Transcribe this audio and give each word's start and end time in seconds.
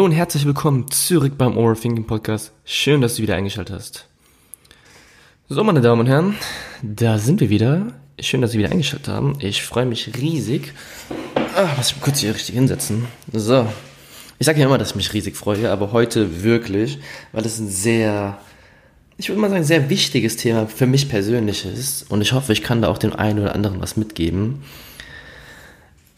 Hallo 0.00 0.06
und 0.06 0.12
herzlich 0.12 0.46
willkommen 0.46 0.90
zurück 0.90 1.34
beim 1.36 1.58
Overthinking 1.58 2.06
Podcast. 2.06 2.52
Schön, 2.64 3.02
dass 3.02 3.16
du 3.16 3.22
wieder 3.22 3.36
eingeschaltet 3.36 3.76
hast. 3.76 4.08
So, 5.50 5.62
meine 5.62 5.82
Damen 5.82 6.00
und 6.00 6.06
Herren, 6.06 6.36
da 6.80 7.18
sind 7.18 7.42
wir 7.42 7.50
wieder. 7.50 7.92
Schön, 8.18 8.40
dass 8.40 8.52
Sie 8.52 8.58
wieder 8.58 8.70
eingeschaltet 8.70 9.08
haben. 9.08 9.36
Ich 9.40 9.62
freue 9.62 9.84
mich 9.84 10.16
riesig. 10.16 10.72
Ah, 11.54 11.68
muss 11.76 11.90
ich 11.90 12.00
kurz 12.00 12.20
hier 12.20 12.34
richtig 12.34 12.54
hinsetzen. 12.54 13.08
So. 13.30 13.66
Ich 14.38 14.46
sage 14.46 14.58
ja 14.58 14.64
immer, 14.64 14.78
dass 14.78 14.92
ich 14.92 14.96
mich 14.96 15.12
riesig 15.12 15.36
freue, 15.36 15.70
aber 15.70 15.92
heute 15.92 16.42
wirklich, 16.42 16.98
weil 17.32 17.44
es 17.44 17.58
ein 17.58 17.68
sehr, 17.68 18.38
ich 19.18 19.28
würde 19.28 19.42
mal 19.42 19.50
sagen, 19.50 19.64
sehr 19.64 19.90
wichtiges 19.90 20.38
Thema 20.38 20.66
für 20.66 20.86
mich 20.86 21.10
persönlich 21.10 21.66
ist. 21.66 22.10
Und 22.10 22.22
ich 22.22 22.32
hoffe, 22.32 22.54
ich 22.54 22.62
kann 22.62 22.80
da 22.80 22.88
auch 22.88 22.96
dem 22.96 23.12
einen 23.12 23.40
oder 23.40 23.54
anderen 23.54 23.82
was 23.82 23.98
mitgeben. 23.98 24.62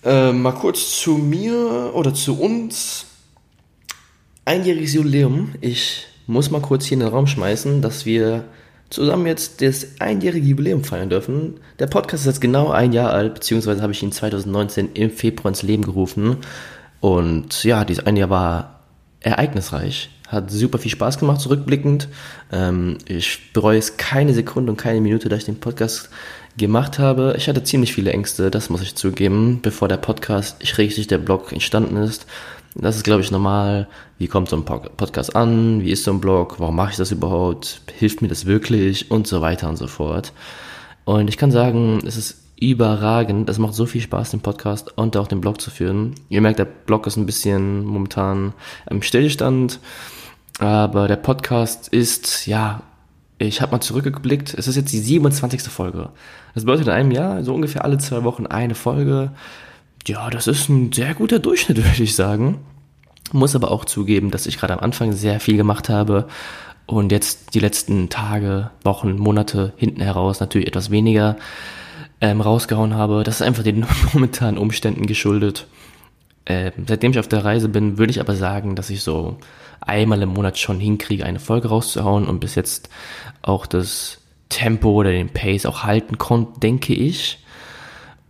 Äh, 0.04 0.30
mal 0.30 0.52
kurz 0.52 1.00
zu 1.00 1.16
mir 1.16 1.90
oder 1.94 2.14
zu 2.14 2.40
uns 2.40 3.06
einjähriges 4.52 4.92
Jubiläum. 4.92 5.54
Ich 5.62 6.06
muss 6.26 6.50
mal 6.50 6.60
kurz 6.60 6.84
hier 6.84 6.96
in 6.96 7.00
den 7.00 7.08
Raum 7.08 7.26
schmeißen, 7.26 7.80
dass 7.80 8.04
wir 8.04 8.44
zusammen 8.90 9.26
jetzt 9.26 9.62
das 9.62 9.98
einjährige 9.98 10.46
Jubiläum 10.46 10.84
feiern 10.84 11.08
dürfen. 11.08 11.54
Der 11.78 11.86
Podcast 11.86 12.24
ist 12.24 12.26
jetzt 12.26 12.40
genau 12.42 12.70
ein 12.70 12.92
Jahr 12.92 13.12
alt, 13.12 13.32
beziehungsweise 13.32 13.80
habe 13.80 13.94
ich 13.94 14.02
ihn 14.02 14.12
2019 14.12 14.90
im 14.92 15.10
Februar 15.10 15.48
ins 15.48 15.62
Leben 15.62 15.84
gerufen. 15.84 16.36
Und 17.00 17.64
ja, 17.64 17.86
dieses 17.86 18.04
ein 18.04 18.18
Jahr 18.18 18.28
war 18.28 18.80
ereignisreich. 19.20 20.10
Hat 20.28 20.50
super 20.50 20.78
viel 20.78 20.90
Spaß 20.90 21.18
gemacht, 21.18 21.40
zurückblickend. 21.40 22.08
Ähm, 22.52 22.98
ich 23.06 23.54
bereue 23.54 23.78
es 23.78 23.96
keine 23.96 24.34
Sekunde 24.34 24.70
und 24.70 24.76
keine 24.76 25.00
Minute, 25.00 25.30
da 25.30 25.36
ich 25.36 25.46
den 25.46 25.60
Podcast 25.60 26.10
gemacht 26.58 26.98
habe. 26.98 27.34
Ich 27.38 27.48
hatte 27.48 27.64
ziemlich 27.64 27.94
viele 27.94 28.12
Ängste, 28.12 28.50
das 28.50 28.68
muss 28.68 28.82
ich 28.82 28.96
zugeben, 28.96 29.60
bevor 29.62 29.88
der 29.88 29.96
Podcast, 29.96 30.56
ich 30.60 30.76
richtig 30.76 31.06
der 31.06 31.18
Blog 31.18 31.52
entstanden 31.52 31.96
ist. 31.96 32.26
Das 32.74 32.96
ist, 32.96 33.04
glaube 33.04 33.20
ich, 33.20 33.30
normal. 33.30 33.86
Wie 34.18 34.28
kommt 34.28 34.48
so 34.48 34.56
ein 34.56 34.64
Podcast 34.64 35.36
an? 35.36 35.82
Wie 35.82 35.90
ist 35.90 36.04
so 36.04 36.10
ein 36.10 36.20
Blog? 36.20 36.58
Warum 36.58 36.76
mache 36.76 36.92
ich 36.92 36.96
das 36.96 37.10
überhaupt? 37.10 37.82
Hilft 37.98 38.22
mir 38.22 38.28
das 38.28 38.46
wirklich? 38.46 39.10
Und 39.10 39.26
so 39.26 39.40
weiter 39.40 39.68
und 39.68 39.76
so 39.76 39.86
fort. 39.86 40.32
Und 41.04 41.28
ich 41.28 41.36
kann 41.36 41.50
sagen, 41.50 42.02
es 42.06 42.16
ist 42.16 42.38
überragend. 42.58 43.50
Es 43.50 43.58
macht 43.58 43.74
so 43.74 43.86
viel 43.86 44.00
Spaß, 44.00 44.30
den 44.30 44.40
Podcast 44.40 44.96
und 44.96 45.16
auch 45.16 45.26
den 45.26 45.40
Blog 45.40 45.60
zu 45.60 45.70
führen. 45.70 46.14
Ihr 46.28 46.40
merkt, 46.40 46.60
der 46.60 46.64
Blog 46.64 47.06
ist 47.06 47.16
ein 47.16 47.26
bisschen 47.26 47.84
momentan 47.84 48.54
im 48.88 49.02
Stillstand. 49.02 49.80
Aber 50.58 51.08
der 51.08 51.16
Podcast 51.16 51.88
ist, 51.88 52.46
ja, 52.46 52.82
ich 53.38 53.60
habe 53.60 53.72
mal 53.72 53.80
zurückgeblickt. 53.80 54.54
Es 54.54 54.68
ist 54.68 54.76
jetzt 54.76 54.92
die 54.92 55.00
27. 55.00 55.62
Folge. 55.62 56.10
Das 56.54 56.64
bedeutet 56.64 56.86
in 56.86 56.92
einem 56.92 57.10
Jahr 57.10 57.42
so 57.42 57.54
ungefähr 57.54 57.84
alle 57.84 57.98
zwei 57.98 58.22
Wochen 58.24 58.46
eine 58.46 58.74
Folge. 58.74 59.32
Ja, 60.06 60.30
das 60.30 60.46
ist 60.46 60.68
ein 60.68 60.92
sehr 60.92 61.14
guter 61.14 61.38
Durchschnitt, 61.38 61.76
würde 61.84 62.02
ich 62.02 62.14
sagen. 62.14 62.58
Muss 63.32 63.54
aber 63.54 63.70
auch 63.70 63.84
zugeben, 63.84 64.30
dass 64.30 64.46
ich 64.46 64.58
gerade 64.58 64.74
am 64.74 64.80
Anfang 64.80 65.12
sehr 65.12 65.40
viel 65.40 65.56
gemacht 65.56 65.88
habe 65.88 66.26
und 66.86 67.12
jetzt 67.12 67.54
die 67.54 67.60
letzten 67.60 68.08
Tage, 68.08 68.70
Wochen, 68.82 69.16
Monate 69.16 69.72
hinten 69.76 70.00
heraus 70.00 70.40
natürlich 70.40 70.66
etwas 70.66 70.90
weniger 70.90 71.36
ähm, 72.20 72.40
rausgehauen 72.40 72.94
habe. 72.94 73.22
Das 73.22 73.36
ist 73.36 73.42
einfach 73.42 73.62
den 73.62 73.86
momentanen 74.12 74.58
Umständen 74.58 75.06
geschuldet. 75.06 75.66
Ähm, 76.44 76.72
seitdem 76.86 77.12
ich 77.12 77.18
auf 77.18 77.28
der 77.28 77.44
Reise 77.44 77.68
bin, 77.68 77.98
würde 77.98 78.10
ich 78.10 78.20
aber 78.20 78.34
sagen, 78.34 78.74
dass 78.74 78.90
ich 78.90 79.02
so 79.02 79.38
einmal 79.80 80.20
im 80.22 80.30
Monat 80.30 80.58
schon 80.58 80.80
hinkriege, 80.80 81.24
eine 81.24 81.38
Folge 81.38 81.68
rauszuhauen 81.68 82.26
und 82.26 82.40
bis 82.40 82.56
jetzt 82.56 82.90
auch 83.42 83.66
das 83.66 84.18
Tempo 84.48 84.90
oder 84.90 85.10
den 85.10 85.30
Pace 85.30 85.66
auch 85.66 85.84
halten 85.84 86.18
konnte, 86.18 86.60
denke 86.60 86.94
ich. 86.94 87.38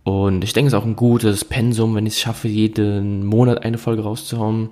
Und 0.03 0.43
ich 0.43 0.53
denke, 0.53 0.67
es 0.67 0.73
ist 0.73 0.79
auch 0.79 0.85
ein 0.85 0.95
gutes 0.95 1.45
Pensum, 1.45 1.95
wenn 1.95 2.05
ich 2.05 2.13
es 2.13 2.19
schaffe, 2.19 2.47
jeden 2.47 3.25
Monat 3.25 3.63
eine 3.63 3.77
Folge 3.77 4.03
rauszuhauen. 4.03 4.69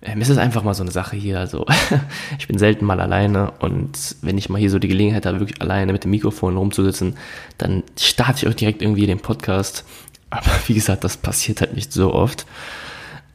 Ähm, 0.00 0.20
es 0.20 0.28
ist 0.28 0.38
einfach 0.38 0.62
mal 0.62 0.74
so 0.74 0.82
eine 0.82 0.92
Sache 0.92 1.16
hier. 1.16 1.40
Also, 1.40 1.66
ich 2.38 2.46
bin 2.46 2.58
selten 2.58 2.84
mal 2.84 3.00
alleine 3.00 3.52
und 3.58 4.16
wenn 4.22 4.38
ich 4.38 4.48
mal 4.48 4.58
hier 4.58 4.70
so 4.70 4.78
die 4.78 4.88
Gelegenheit 4.88 5.26
habe, 5.26 5.40
wirklich 5.40 5.60
alleine 5.60 5.92
mit 5.92 6.04
dem 6.04 6.12
Mikrofon 6.12 6.56
rumzusitzen, 6.56 7.16
dann 7.58 7.82
starte 7.98 8.38
ich 8.38 8.48
auch 8.48 8.54
direkt 8.54 8.80
irgendwie 8.80 9.06
den 9.06 9.18
Podcast. 9.18 9.84
Aber 10.30 10.50
wie 10.68 10.74
gesagt, 10.74 11.02
das 11.02 11.16
passiert 11.16 11.60
halt 11.60 11.74
nicht 11.74 11.92
so 11.92 12.14
oft. 12.14 12.46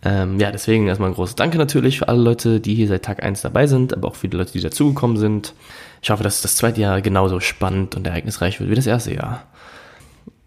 Ähm, 0.01 0.39
ja, 0.39 0.49
deswegen 0.51 0.87
erstmal 0.87 1.09
ein 1.09 1.15
großes 1.15 1.35
Danke 1.35 1.57
natürlich 1.57 1.97
für 1.99 2.07
alle 2.07 2.21
Leute, 2.21 2.61
die 2.61 2.75
hier 2.75 2.87
seit 2.87 3.03
Tag 3.03 3.21
1 3.21 3.41
dabei 3.41 3.67
sind, 3.67 3.93
aber 3.93 4.07
auch 4.07 4.15
für 4.15 4.29
die 4.29 4.37
Leute, 4.37 4.53
die 4.53 4.61
dazugekommen 4.61 5.17
sind. 5.17 5.53
Ich 6.01 6.09
hoffe, 6.09 6.23
dass 6.23 6.41
das 6.41 6.55
zweite 6.55 6.79
Jahr 6.79 7.01
genauso 7.01 7.41
spannend 7.41 7.97
und 7.97 8.07
ereignisreich 8.07 8.61
wird 8.61 8.69
wie 8.69 8.75
das 8.75 8.87
erste 8.87 9.13
Jahr 9.13 9.43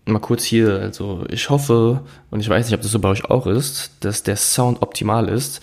mal 0.05 0.19
kurz 0.19 0.45
hier, 0.45 0.81
also 0.81 1.25
ich 1.31 1.51
hoffe, 1.51 2.03
und 2.31 2.41
ich 2.41 2.49
weiß 2.49 2.67
nicht, 2.67 2.75
ob 2.75 2.83
das 2.83 2.91
so 2.91 2.99
bei 2.99 3.09
euch 3.09 3.25
auch 3.25 3.47
ist, 3.47 3.93
dass 4.01 4.23
der 4.23 4.37
Sound 4.37 4.83
optimal 4.83 5.29
ist, 5.29 5.61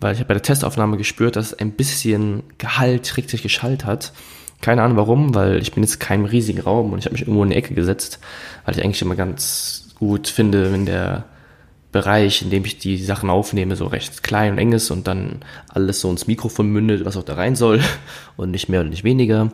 weil 0.00 0.14
ich 0.14 0.20
habe 0.20 0.28
bei 0.28 0.34
der 0.34 0.42
Testaufnahme 0.42 0.96
gespürt, 0.96 1.36
dass 1.36 1.46
es 1.48 1.58
ein 1.58 1.72
bisschen 1.72 2.42
Gehalt 2.58 3.16
richtig 3.16 3.42
geschallt 3.42 3.84
hat. 3.84 4.12
Keine 4.60 4.82
Ahnung 4.82 4.96
warum, 4.96 5.34
weil 5.34 5.60
ich 5.60 5.72
bin 5.72 5.82
jetzt 5.82 6.00
keinem 6.00 6.24
riesigen 6.24 6.60
Raum 6.60 6.92
und 6.92 6.98
ich 6.98 7.04
habe 7.04 7.12
mich 7.12 7.22
irgendwo 7.22 7.42
in 7.42 7.50
die 7.50 7.56
Ecke 7.56 7.74
gesetzt, 7.74 8.18
weil 8.64 8.76
ich 8.76 8.82
eigentlich 8.82 9.02
immer 9.02 9.16
ganz 9.16 9.90
gut 9.98 10.28
finde, 10.28 10.72
wenn 10.72 10.86
der 10.86 11.24
Bereich, 11.92 12.42
in 12.42 12.50
dem 12.50 12.64
ich 12.64 12.78
die 12.78 12.96
Sachen 12.96 13.30
aufnehme, 13.30 13.76
so 13.76 13.86
recht 13.86 14.22
klein 14.22 14.52
und 14.52 14.58
eng 14.58 14.72
ist 14.72 14.90
und 14.90 15.06
dann 15.06 15.44
alles 15.68 16.00
so 16.00 16.10
ins 16.10 16.26
Mikrofon 16.26 16.68
mündet, 16.68 17.04
was 17.04 17.16
auch 17.16 17.22
da 17.22 17.34
rein 17.34 17.54
soll 17.54 17.80
und 18.36 18.50
nicht 18.50 18.68
mehr 18.68 18.80
und 18.80 18.88
nicht 18.88 19.04
weniger. 19.04 19.52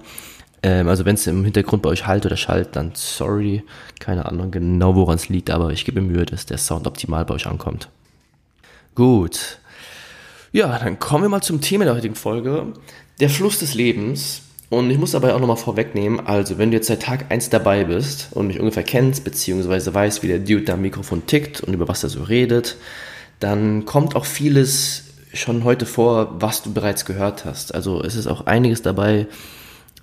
Ähm, 0.63 0.89
also 0.89 1.05
wenn 1.05 1.15
es 1.15 1.27
im 1.27 1.45
Hintergrund 1.45 1.83
bei 1.83 1.91
euch 1.91 2.07
halt 2.07 2.27
oder 2.27 2.37
schallt, 2.37 2.77
dann 2.77 2.93
sorry. 2.95 3.63
Keine 3.99 4.27
Ahnung 4.27 4.51
genau, 4.51 4.95
woran 4.95 5.17
es 5.17 5.29
liegt, 5.29 5.51
aber 5.51 5.71
ich 5.71 5.85
gebe 5.85 6.01
Mühe, 6.01 6.27
dass 6.27 6.47
der 6.47 6.59
Sound 6.59 6.87
optimal 6.87 7.25
bei 7.25 7.35
euch 7.35 7.47
ankommt. 7.47 7.89
Gut. 8.95 9.59
Ja, 10.53 10.79
dann 10.79 10.99
kommen 10.99 11.25
wir 11.25 11.29
mal 11.29 11.43
zum 11.43 11.61
Thema 11.61 11.85
der 11.85 11.95
heutigen 11.95 12.15
Folge. 12.15 12.73
Der 13.21 13.31
Fluss 13.31 13.59
des 13.59 13.75
Lebens. 13.75 14.43
Und 14.69 14.89
ich 14.91 14.99
muss 14.99 15.11
dabei 15.11 15.35
auch 15.35 15.41
nochmal 15.41 15.57
vorwegnehmen, 15.57 16.25
also 16.25 16.57
wenn 16.57 16.71
du 16.71 16.77
jetzt 16.77 16.87
seit 16.87 17.03
Tag 17.03 17.27
1 17.29 17.51
dabei 17.51 17.83
bist 17.83 18.29
und 18.31 18.47
mich 18.47 18.61
ungefähr 18.61 18.85
kennst, 18.85 19.25
beziehungsweise 19.25 19.93
weißt, 19.93 20.23
wie 20.23 20.29
der 20.29 20.39
Dude 20.39 20.63
da 20.63 20.75
am 20.75 20.83
Mikrofon 20.83 21.27
tickt 21.27 21.61
und 21.61 21.75
über 21.75 21.89
was 21.89 22.05
er 22.05 22.09
so 22.09 22.23
redet, 22.23 22.77
dann 23.41 23.85
kommt 23.85 24.15
auch 24.15 24.25
vieles 24.25 25.07
schon 25.35 25.65
heute 25.65 25.87
vor, 25.87 26.41
was 26.41 26.63
du 26.63 26.73
bereits 26.73 27.05
gehört 27.05 27.45
hast. 27.45 27.75
Also 27.75 28.01
es 28.01 28.15
ist 28.15 28.29
auch 28.29 28.47
einiges 28.47 28.81
dabei, 28.81 29.27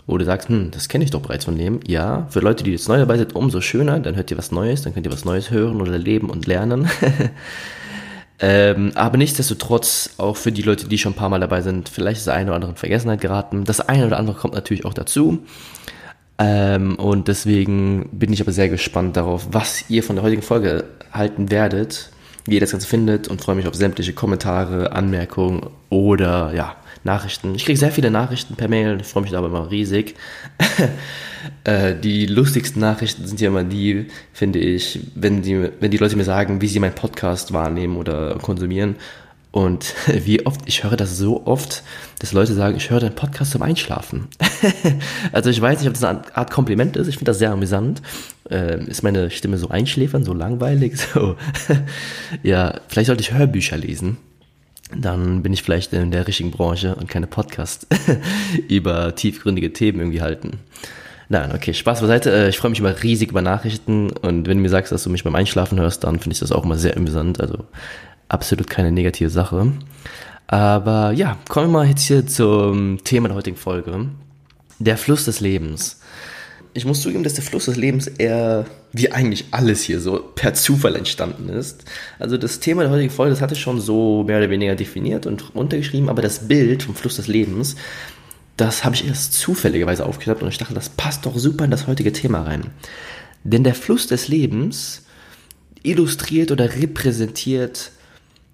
wo 0.08 0.18
du 0.18 0.26
sagst, 0.26 0.48
hm, 0.48 0.72
das 0.72 0.88
kenne 0.88 1.04
ich 1.04 1.12
doch 1.12 1.22
bereits 1.22 1.46
von 1.46 1.58
dem. 1.58 1.82
Ja, 1.86 2.26
für 2.30 2.40
Leute, 2.40 2.64
die 2.64 2.72
jetzt 2.72 2.88
neu 2.88 2.98
dabei 2.98 3.18
sind, 3.18 3.36
umso 3.36 3.60
schöner, 3.60 4.00
dann 4.00 4.16
hört 4.16 4.32
ihr 4.32 4.38
was 4.38 4.52
Neues, 4.52 4.82
dann 4.82 4.94
könnt 4.94 5.06
ihr 5.06 5.12
was 5.12 5.26
Neues 5.26 5.52
hören 5.52 5.82
oder 5.82 5.98
leben 5.98 6.30
und 6.30 6.48
lernen. 6.48 6.90
ähm, 8.40 8.94
aber 8.96 9.18
nichtsdestotrotz, 9.18 10.12
auch 10.18 10.38
für 10.38 10.54
die 10.54 10.62
Leute, 10.62 10.88
die 10.88 10.98
schon 10.98 11.12
ein 11.12 11.18
paar 11.18 11.30
Mal 11.30 11.42
dabei 11.42 11.62
sind, 11.62 11.90
vielleicht 11.90 12.20
ist 12.20 12.28
der 12.28 12.36
eine 12.36 12.48
oder 12.48 12.56
andere 12.56 12.72
in 12.72 12.78
Vergessenheit 12.78 13.20
geraten. 13.20 13.66
Das 13.66 13.82
eine 13.82 14.08
oder 14.08 14.18
andere 14.18 14.38
kommt 14.38 14.54
natürlich 14.54 14.86
auch 14.86 14.94
dazu. 14.94 15.40
Ähm, 16.40 16.96
und 16.96 17.28
deswegen 17.28 18.10
bin 18.14 18.32
ich 18.32 18.40
aber 18.42 18.54
sehr 18.54 18.70
gespannt 18.70 19.18
darauf, 19.18 19.48
was 19.52 19.90
ihr 19.90 20.04
von 20.04 20.16
der 20.16 20.24
heutigen 20.24 20.42
Folge 20.42 20.86
halten 21.12 21.52
werdet, 21.52 22.12
wie 22.48 22.56
ihr 22.56 22.62
das 22.62 22.72
Ganze 22.72 22.88
findet 22.88 23.28
und 23.28 23.42
freue 23.42 23.56
mich 23.56 23.68
auf 23.68 23.76
sämtliche 23.76 24.14
Kommentare, 24.14 24.94
Anmerkungen 24.94 25.70
oder 25.90 26.54
ja, 26.56 26.76
Nachrichten. 27.04 27.54
Ich 27.56 27.66
kriege 27.66 27.78
sehr 27.78 27.92
viele 27.92 28.10
Nachrichten 28.10 28.56
per 28.56 28.68
Mail, 28.68 28.98
ich 29.02 29.08
freue 29.08 29.24
mich 29.24 29.32
dabei 29.32 29.48
immer 29.48 29.70
riesig. 29.70 30.16
äh, 31.64 31.96
die 31.96 32.26
lustigsten 32.26 32.82
Nachrichten 32.82 33.28
sind 33.28 33.42
ja 33.42 33.50
immer 33.50 33.64
die, 33.64 34.08
finde 34.34 34.60
ich, 34.60 35.00
wenn 35.16 35.42
die, 35.42 35.70
wenn 35.80 35.92
die 35.92 35.98
Leute 35.98 36.16
mir 36.16 36.24
sagen, 36.24 36.62
wie 36.62 36.68
sie 36.68 36.80
meinen 36.80 36.96
Podcast 36.96 37.54
wahrnehmen 37.54 37.98
oder 37.98 38.38
konsumieren. 38.42 38.96
Und 39.58 39.96
wie 40.08 40.46
oft, 40.46 40.62
ich 40.68 40.84
höre 40.84 40.96
das 40.96 41.18
so 41.18 41.48
oft, 41.48 41.82
dass 42.20 42.32
Leute 42.32 42.54
sagen, 42.54 42.78
ich 42.78 42.92
höre 42.92 43.00
deinen 43.00 43.16
Podcast 43.16 43.54
zum 43.54 43.64
Einschlafen. 43.64 44.28
also 45.32 45.50
ich 45.50 45.60
weiß 45.60 45.80
nicht, 45.80 45.88
ob 45.88 45.96
das 45.96 46.04
eine 46.04 46.22
Art 46.36 46.52
Kompliment 46.52 46.96
ist, 46.96 47.08
ich 47.08 47.16
finde 47.16 47.32
das 47.32 47.40
sehr 47.40 47.50
amüsant. 47.50 48.04
Ähm, 48.52 48.88
ist 48.88 49.02
meine 49.02 49.32
Stimme 49.32 49.58
so 49.58 49.70
einschläfern, 49.70 50.24
so 50.24 50.34
langweilig? 50.34 50.94
So. 51.14 51.38
ja, 52.44 52.82
vielleicht 52.88 53.08
sollte 53.08 53.22
ich 53.22 53.34
Hörbücher 53.34 53.78
lesen 53.78 54.18
dann 54.96 55.44
bin 55.44 55.52
ich 55.52 55.64
vielleicht 55.64 55.92
in 55.92 56.12
der 56.12 56.28
richtigen 56.28 56.52
Branche 56.52 56.96
und 56.96 57.10
keine 57.10 57.28
Podcast 57.28 57.88
über 58.70 59.16
tiefgründige 59.16 59.74
Themen 59.74 60.00
irgendwie 60.00 60.22
halten. 60.22 60.60
Nein, 61.28 61.52
okay, 61.54 61.74
Spaß 61.74 62.00
beiseite. 62.00 62.32
Äh, 62.32 62.50
ich 62.50 62.58
freue 62.58 62.70
mich 62.70 62.80
immer 62.80 63.04
riesig 63.04 63.32
über 63.32 63.42
Nachrichten 63.42 64.12
und 64.12 64.48
wenn 64.48 64.58
du 64.58 64.62
mir 64.62 64.70
sagst, 64.70 64.94
dass 64.94 65.04
du 65.04 65.10
mich 65.10 65.26
beim 65.26 65.36
Einschlafen 65.36 65.78
hörst, 65.78 66.06
dann 66.06 66.20
finde 66.20 66.36
ich 66.36 66.40
das 66.40 66.54
auch 66.54 66.64
immer 66.64 66.78
sehr 66.78 66.96
amüsant. 66.96 67.42
Also 67.42 67.66
absolut 68.30 68.70
keine 68.70 68.92
negative 68.92 69.30
Sache. 69.30 69.72
Aber 70.48 71.12
ja, 71.12 71.38
kommen 71.50 71.68
wir 71.68 71.80
mal 71.80 71.88
jetzt 71.88 72.04
hier 72.04 72.26
zum 72.26 73.04
Thema 73.04 73.28
der 73.28 73.38
heutigen 73.38 73.58
Folge. 73.58 74.10
Der 74.80 74.98
Fluss 74.98 75.26
des 75.26 75.40
Lebens 75.40 76.00
ich 76.78 76.86
muss 76.86 77.02
zugeben, 77.02 77.24
dass 77.24 77.34
der 77.34 77.44
Fluss 77.44 77.66
des 77.66 77.76
Lebens 77.76 78.06
eher 78.06 78.66
wie 78.94 79.12
eigentlich 79.12 79.46
alles 79.50 79.82
hier 79.82 80.00
so 80.00 80.20
per 80.36 80.54
Zufall 80.54 80.96
entstanden 80.96 81.50
ist. 81.50 81.86
Also 82.20 82.38
das 82.38 82.60
Thema 82.60 82.84
der 82.84 82.92
heutigen 82.92 83.10
Folge, 83.10 83.32
das 83.32 83.42
hatte 83.42 83.56
ich 83.56 83.62
schon 83.62 83.82
so 83.82 84.24
mehr 84.24 84.38
oder 84.38 84.52
weniger 84.52 84.76
definiert 84.76 85.26
und 85.26 85.56
runtergeschrieben, 85.56 86.08
aber 86.08 86.22
das 86.22 86.48
Bild 86.48 86.84
vom 86.84 86.94
Fluss 86.94 87.16
des 87.16 87.28
Lebens, 87.28 87.76
das 88.58 88.86
habe 88.86 88.96
ich 88.96 89.08
erst 89.08 89.34
zufälligerweise 89.34 90.06
aufgeklappt 90.06 90.44
und 90.44 90.50
ich 90.50 90.60
dachte, 90.60 90.76
das 90.76 90.90
passt 90.90 91.26
doch 91.26 91.36
super 91.38 91.66
in 91.66 91.72
das 91.72 91.88
heutige 91.88 92.14
Thema 92.14 92.44
rein. 92.44 92.68
Denn 93.44 93.64
der 93.64 93.76
Fluss 93.76 94.06
des 94.06 94.28
Lebens 94.28 95.04
illustriert 95.82 96.52
oder 96.52 96.76
repräsentiert 96.76 97.92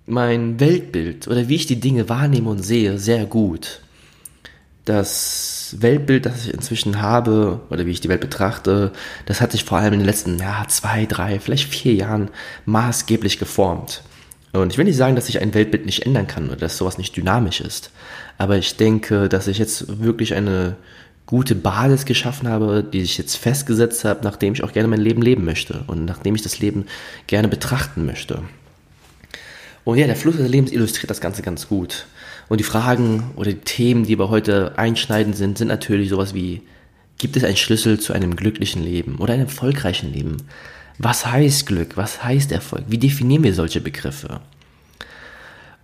mein 0.06 0.60
Weltbild 0.60 1.28
oder 1.28 1.48
wie 1.48 1.56
ich 1.56 1.66
die 1.66 1.80
Dinge 1.80 2.10
wahrnehme 2.10 2.50
und 2.50 2.64
sehe 2.64 2.98
sehr 2.98 3.26
gut. 3.26 3.82
Das 4.86 5.78
Weltbild, 5.80 6.26
das 6.26 6.46
ich 6.46 6.54
inzwischen 6.54 7.02
habe 7.02 7.62
oder 7.70 7.86
wie 7.86 7.92
ich 7.92 8.02
die 8.02 8.10
Welt 8.10 8.20
betrachte, 8.20 8.92
das 9.26 9.40
hat 9.40 9.54
sich 9.54 9.64
vor 9.64 9.78
allem 9.78 9.94
in 9.94 10.00
den 10.00 10.06
letzten 10.06 10.38
ja, 10.40 10.66
zwei, 10.68 11.06
drei, 11.06 11.40
vielleicht 11.40 11.70
vier 11.70 11.94
Jahren 11.94 12.30
maßgeblich 12.66 13.40
geformt. 13.40 14.04
Und 14.52 14.72
ich 14.72 14.78
will 14.78 14.86
nicht 14.86 14.98
sagen, 14.98 15.16
dass 15.16 15.28
sich 15.28 15.42
ein 15.42 15.54
Weltbild 15.54 15.86
nicht 15.86 16.06
ändern 16.06 16.28
kann 16.28 16.48
oder 16.48 16.58
dass 16.58 16.78
sowas 16.78 16.98
nicht 16.98 17.16
dynamisch 17.16 17.62
ist. 17.62 17.92
Aber 18.38 18.58
ich 18.58 18.76
denke, 18.76 19.30
dass 19.30 19.48
ich 19.48 19.58
jetzt 19.58 20.02
wirklich 20.02 20.36
eine 20.36 20.76
gute 21.26 21.56
Basis 21.56 22.06
geschaffen 22.06 22.50
habe, 22.50 22.84
die 22.84 23.02
ich 23.02 23.18
jetzt 23.18 23.38
festgesetzt 23.38 24.04
habe, 24.04 24.20
nachdem 24.24 24.54
ich 24.54 24.64
auch 24.64 24.74
gerne 24.74 24.90
mein 24.90 25.00
Leben 25.00 25.22
leben 25.22 25.46
möchte 25.46 25.86
und 25.88 26.06
nachdem 26.06 26.36
ich 26.36 26.42
das 26.42 26.60
Leben 26.60 26.86
gerne 27.26 27.48
betrachten 27.48 28.06
möchte. 28.06 28.44
Und 29.84 29.98
ja, 29.98 30.08
der 30.08 30.16
Fluss 30.16 30.38
des 30.38 30.50
Lebens 30.50 30.72
illustriert 30.72 31.10
das 31.10 31.22
Ganze 31.22 31.42
ganz 31.42 31.68
gut. 31.68 32.06
Und 32.50 32.60
die 32.60 32.64
Fragen 32.64 33.32
oder 33.36 33.52
die 33.52 33.60
Themen, 33.60 34.06
die 34.06 34.18
wir 34.18 34.30
heute 34.30 34.78
einschneiden 34.78 35.34
sind, 35.34 35.58
sind 35.58 35.68
natürlich 35.68 36.10
sowas 36.10 36.34
wie, 36.34 36.62
gibt 37.18 37.36
es 37.36 37.44
einen 37.44 37.58
Schlüssel 37.58 38.00
zu 38.00 38.14
einem 38.14 38.36
glücklichen 38.36 38.84
Leben 38.84 39.18
oder 39.18 39.34
einem 39.34 39.44
erfolgreichen 39.44 40.14
Leben? 40.14 40.38
Was 41.00 41.26
heißt 41.26 41.66
Glück? 41.66 41.98
Was 41.98 42.24
heißt 42.24 42.52
Erfolg? 42.52 42.84
Wie 42.88 42.98
definieren 42.98 43.44
wir 43.44 43.54
solche 43.54 43.82
Begriffe? 43.82 44.42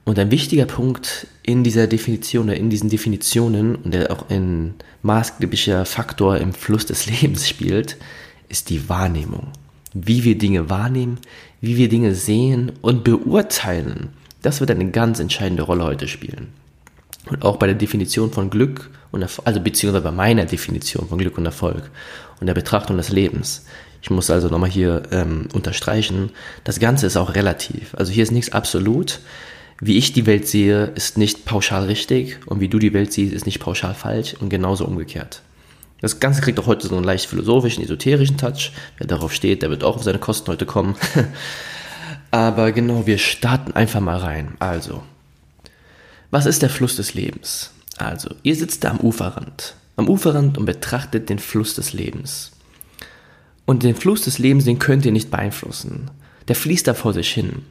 Und 0.05 0.17
ein 0.17 0.31
wichtiger 0.31 0.65
Punkt 0.65 1.27
in 1.43 1.63
dieser 1.63 1.87
Definition 1.87 2.45
oder 2.45 2.57
in 2.57 2.69
diesen 2.69 2.89
Definitionen 2.89 3.75
und 3.75 3.93
der 3.93 4.11
auch 4.11 4.29
ein 4.29 4.75
maßgeblicher 5.01 5.85
Faktor 5.85 6.37
im 6.37 6.53
Fluss 6.53 6.85
des 6.85 7.05
Lebens 7.21 7.47
spielt, 7.47 7.97
ist 8.47 8.69
die 8.69 8.89
Wahrnehmung. 8.89 9.51
Wie 10.01 10.23
wir 10.23 10.37
Dinge 10.37 10.69
wahrnehmen, 10.69 11.19
wie 11.61 11.77
wir 11.77 11.89
Dinge 11.89 12.15
sehen 12.15 12.71
und 12.81 13.03
beurteilen, 13.03 14.09
das 14.41 14.59
wird 14.59 14.71
eine 14.71 14.89
ganz 14.91 15.19
entscheidende 15.19 15.63
Rolle 15.63 15.83
heute 15.83 16.07
spielen. 16.07 16.53
Und 17.29 17.43
auch 17.43 17.57
bei 17.57 17.67
der 17.67 17.75
Definition 17.75 18.31
von 18.31 18.49
Glück 18.49 18.89
und 19.11 19.21
Erfolg, 19.21 19.47
also 19.47 19.59
beziehungsweise 19.59 20.03
bei 20.03 20.11
meiner 20.11 20.45
Definition 20.45 21.07
von 21.07 21.17
Glück 21.17 21.37
und 21.37 21.45
Erfolg 21.45 21.89
und 22.39 22.47
der 22.47 22.53
Betrachtung 22.53 22.97
des 22.97 23.09
Lebens. 23.09 23.65
Ich 24.01 24.09
muss 24.09 24.29
also 24.29 24.47
nochmal 24.47 24.69
hier 24.69 25.03
ähm, 25.11 25.49
unterstreichen, 25.53 26.31
das 26.63 26.79
Ganze 26.79 27.07
ist 27.07 27.17
auch 27.17 27.35
relativ. 27.35 27.93
Also 27.95 28.13
hier 28.13 28.23
ist 28.23 28.31
nichts 28.31 28.53
absolut. 28.53 29.19
Wie 29.81 29.97
ich 29.97 30.13
die 30.13 30.25
Welt 30.25 30.47
sehe, 30.47 30.85
ist 30.95 31.17
nicht 31.17 31.45
pauschal 31.45 31.85
richtig 31.85 32.37
und 32.45 32.61
wie 32.61 32.69
du 32.69 32.79
die 32.79 32.93
Welt 32.93 33.11
siehst, 33.11 33.33
ist 33.33 33.45
nicht 33.45 33.59
pauschal 33.59 33.93
falsch 33.93 34.35
und 34.39 34.49
genauso 34.49 34.85
umgekehrt. 34.85 35.41
Das 36.01 36.19
Ganze 36.19 36.41
kriegt 36.41 36.59
auch 36.59 36.67
heute 36.67 36.87
so 36.87 36.95
einen 36.95 37.03
leicht 37.03 37.25
philosophischen, 37.25 37.83
esoterischen 37.83 38.37
Touch. 38.37 38.71
Wer 38.97 39.07
darauf 39.07 39.33
steht, 39.33 39.61
der 39.61 39.69
wird 39.69 39.83
auch 39.83 39.97
auf 39.97 40.03
seine 40.03 40.19
Kosten 40.19 40.51
heute 40.51 40.65
kommen. 40.65 40.95
Aber 42.31 42.71
genau, 42.71 43.05
wir 43.05 43.17
starten 43.17 43.73
einfach 43.73 43.99
mal 43.99 44.17
rein. 44.17 44.55
Also, 44.59 45.03
was 46.31 46.45
ist 46.45 46.61
der 46.61 46.69
Fluss 46.69 46.95
des 46.95 47.13
Lebens? 47.15 47.71
Also, 47.97 48.29
ihr 48.43 48.55
sitzt 48.55 48.83
da 48.83 48.91
am 48.91 48.99
Uferrand. 48.99 49.75
Am 49.95 50.07
Uferrand 50.07 50.57
und 50.57 50.65
betrachtet 50.65 51.29
den 51.29 51.39
Fluss 51.39 51.75
des 51.75 51.91
Lebens. 51.91 52.51
Und 53.65 53.83
den 53.83 53.95
Fluss 53.95 54.21
des 54.21 54.39
Lebens, 54.39 54.65
den 54.65 54.79
könnt 54.79 55.05
ihr 55.05 55.11
nicht 55.11 55.31
beeinflussen. 55.31 56.09
Der 56.47 56.55
fließt 56.55 56.87
da 56.87 56.93
vor 56.93 57.13
sich 57.13 57.31
hin. 57.31 57.63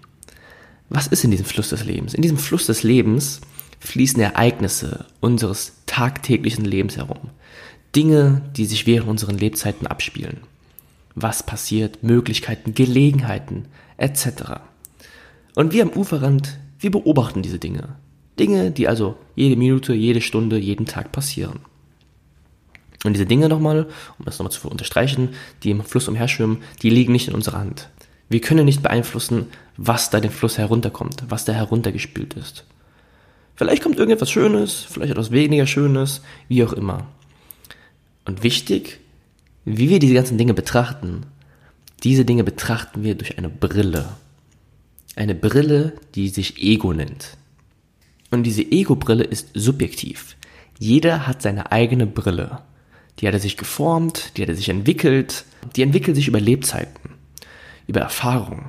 Was 0.91 1.07
ist 1.07 1.25
in 1.25 1.31
diesem 1.31 1.47
Fluss 1.47 1.71
des 1.71 1.85
Lebens? 1.85 2.15
In 2.15 2.23
diesem 2.23 2.39
Fluss 2.39 2.67
des 2.67 2.83
Lebens 2.83 3.41
fließen 3.81 4.21
Ereignisse 4.21 5.07
unseres 5.21 5.73
tagtäglichen 5.87 6.65
Lebens 6.65 6.97
herum. 6.97 7.31
Dinge, 7.94 8.43
die 8.56 8.67
sich 8.67 8.87
während 8.87 9.08
unseren 9.08 9.38
Lebzeiten 9.38 9.87
abspielen. 9.87 10.38
Was 11.14 11.43
passiert, 11.43 12.02
Möglichkeiten, 12.02 12.75
Gelegenheiten, 12.75 13.67
etc. 13.96 14.61
Und 15.55 15.73
wir 15.73 15.82
am 15.82 15.90
Uferrand, 15.90 16.58
wir 16.79 16.90
beobachten 16.90 17.43
diese 17.43 17.58
Dinge. 17.58 17.96
Dinge, 18.38 18.70
die 18.70 18.88
also 18.88 19.17
jede 19.35 19.56
Minute, 19.56 19.94
jede 19.94 20.20
Stunde, 20.20 20.58
jeden 20.58 20.87
Tag 20.87 21.11
passieren. 21.11 21.61
Und 23.05 23.14
diese 23.14 23.26
Dinge 23.26 23.49
nochmal, 23.49 23.87
um 24.19 24.25
das 24.25 24.38
nochmal 24.38 24.52
zu 24.52 24.69
unterstreichen, 24.69 25.31
die 25.62 25.70
im 25.70 25.82
Fluss 25.82 26.08
umherschwimmen, 26.08 26.58
die 26.82 26.91
liegen 26.91 27.12
nicht 27.12 27.29
in 27.29 27.34
unserer 27.34 27.58
Hand. 27.58 27.88
Wir 28.29 28.41
können 28.41 28.64
nicht 28.64 28.82
beeinflussen, 28.82 29.46
was 29.76 30.11
da 30.11 30.20
den 30.20 30.31
Fluss 30.31 30.58
herunterkommt, 30.58 31.25
was 31.29 31.44
da 31.44 31.52
heruntergespült 31.52 32.34
ist. 32.34 32.64
Vielleicht 33.55 33.82
kommt 33.82 33.96
irgendetwas 33.96 34.31
Schönes, 34.31 34.87
vielleicht 34.88 35.12
etwas 35.12 35.31
weniger 35.31 35.67
Schönes, 35.67 36.23
wie 36.49 36.62
auch 36.64 36.73
immer. 36.73 37.06
Und 38.29 38.43
wichtig, 38.43 39.01
wie 39.65 39.89
wir 39.89 40.01
diese 40.01 40.13
ganzen 40.13 40.37
Dinge 40.37 40.53
betrachten, 40.53 41.23
diese 42.05 42.27
Dinge 42.27 42.45
betrachten 42.45 43.03
wir 43.03 43.15
durch 43.15 43.39
eine 43.39 43.49
Brille. 43.49 44.07
Eine 45.17 45.35
Brille, 45.35 45.95
die 46.15 46.29
sich 46.29 46.63
Ego 46.63 46.93
nennt. 46.93 47.39
Und 48.31 48.43
diese 48.43 48.61
Ego-Brille 48.61 49.25
ist 49.25 49.49
subjektiv. 49.55 50.37
Jeder 50.79 51.27
hat 51.27 51.41
seine 51.41 51.73
eigene 51.73 52.07
Brille. 52.07 52.61
Die 53.19 53.27
hat 53.27 53.33
er 53.33 53.41
sich 53.41 53.57
geformt, 53.57 54.37
die 54.37 54.43
hat 54.43 54.51
er 54.51 54.57
sich 54.57 54.69
entwickelt, 54.69 55.47
die 55.75 55.81
entwickelt 55.81 56.15
sich 56.15 56.29
über 56.29 56.39
Lebzeiten, 56.39 57.15
über 57.87 58.01
Erfahrungen, 58.01 58.69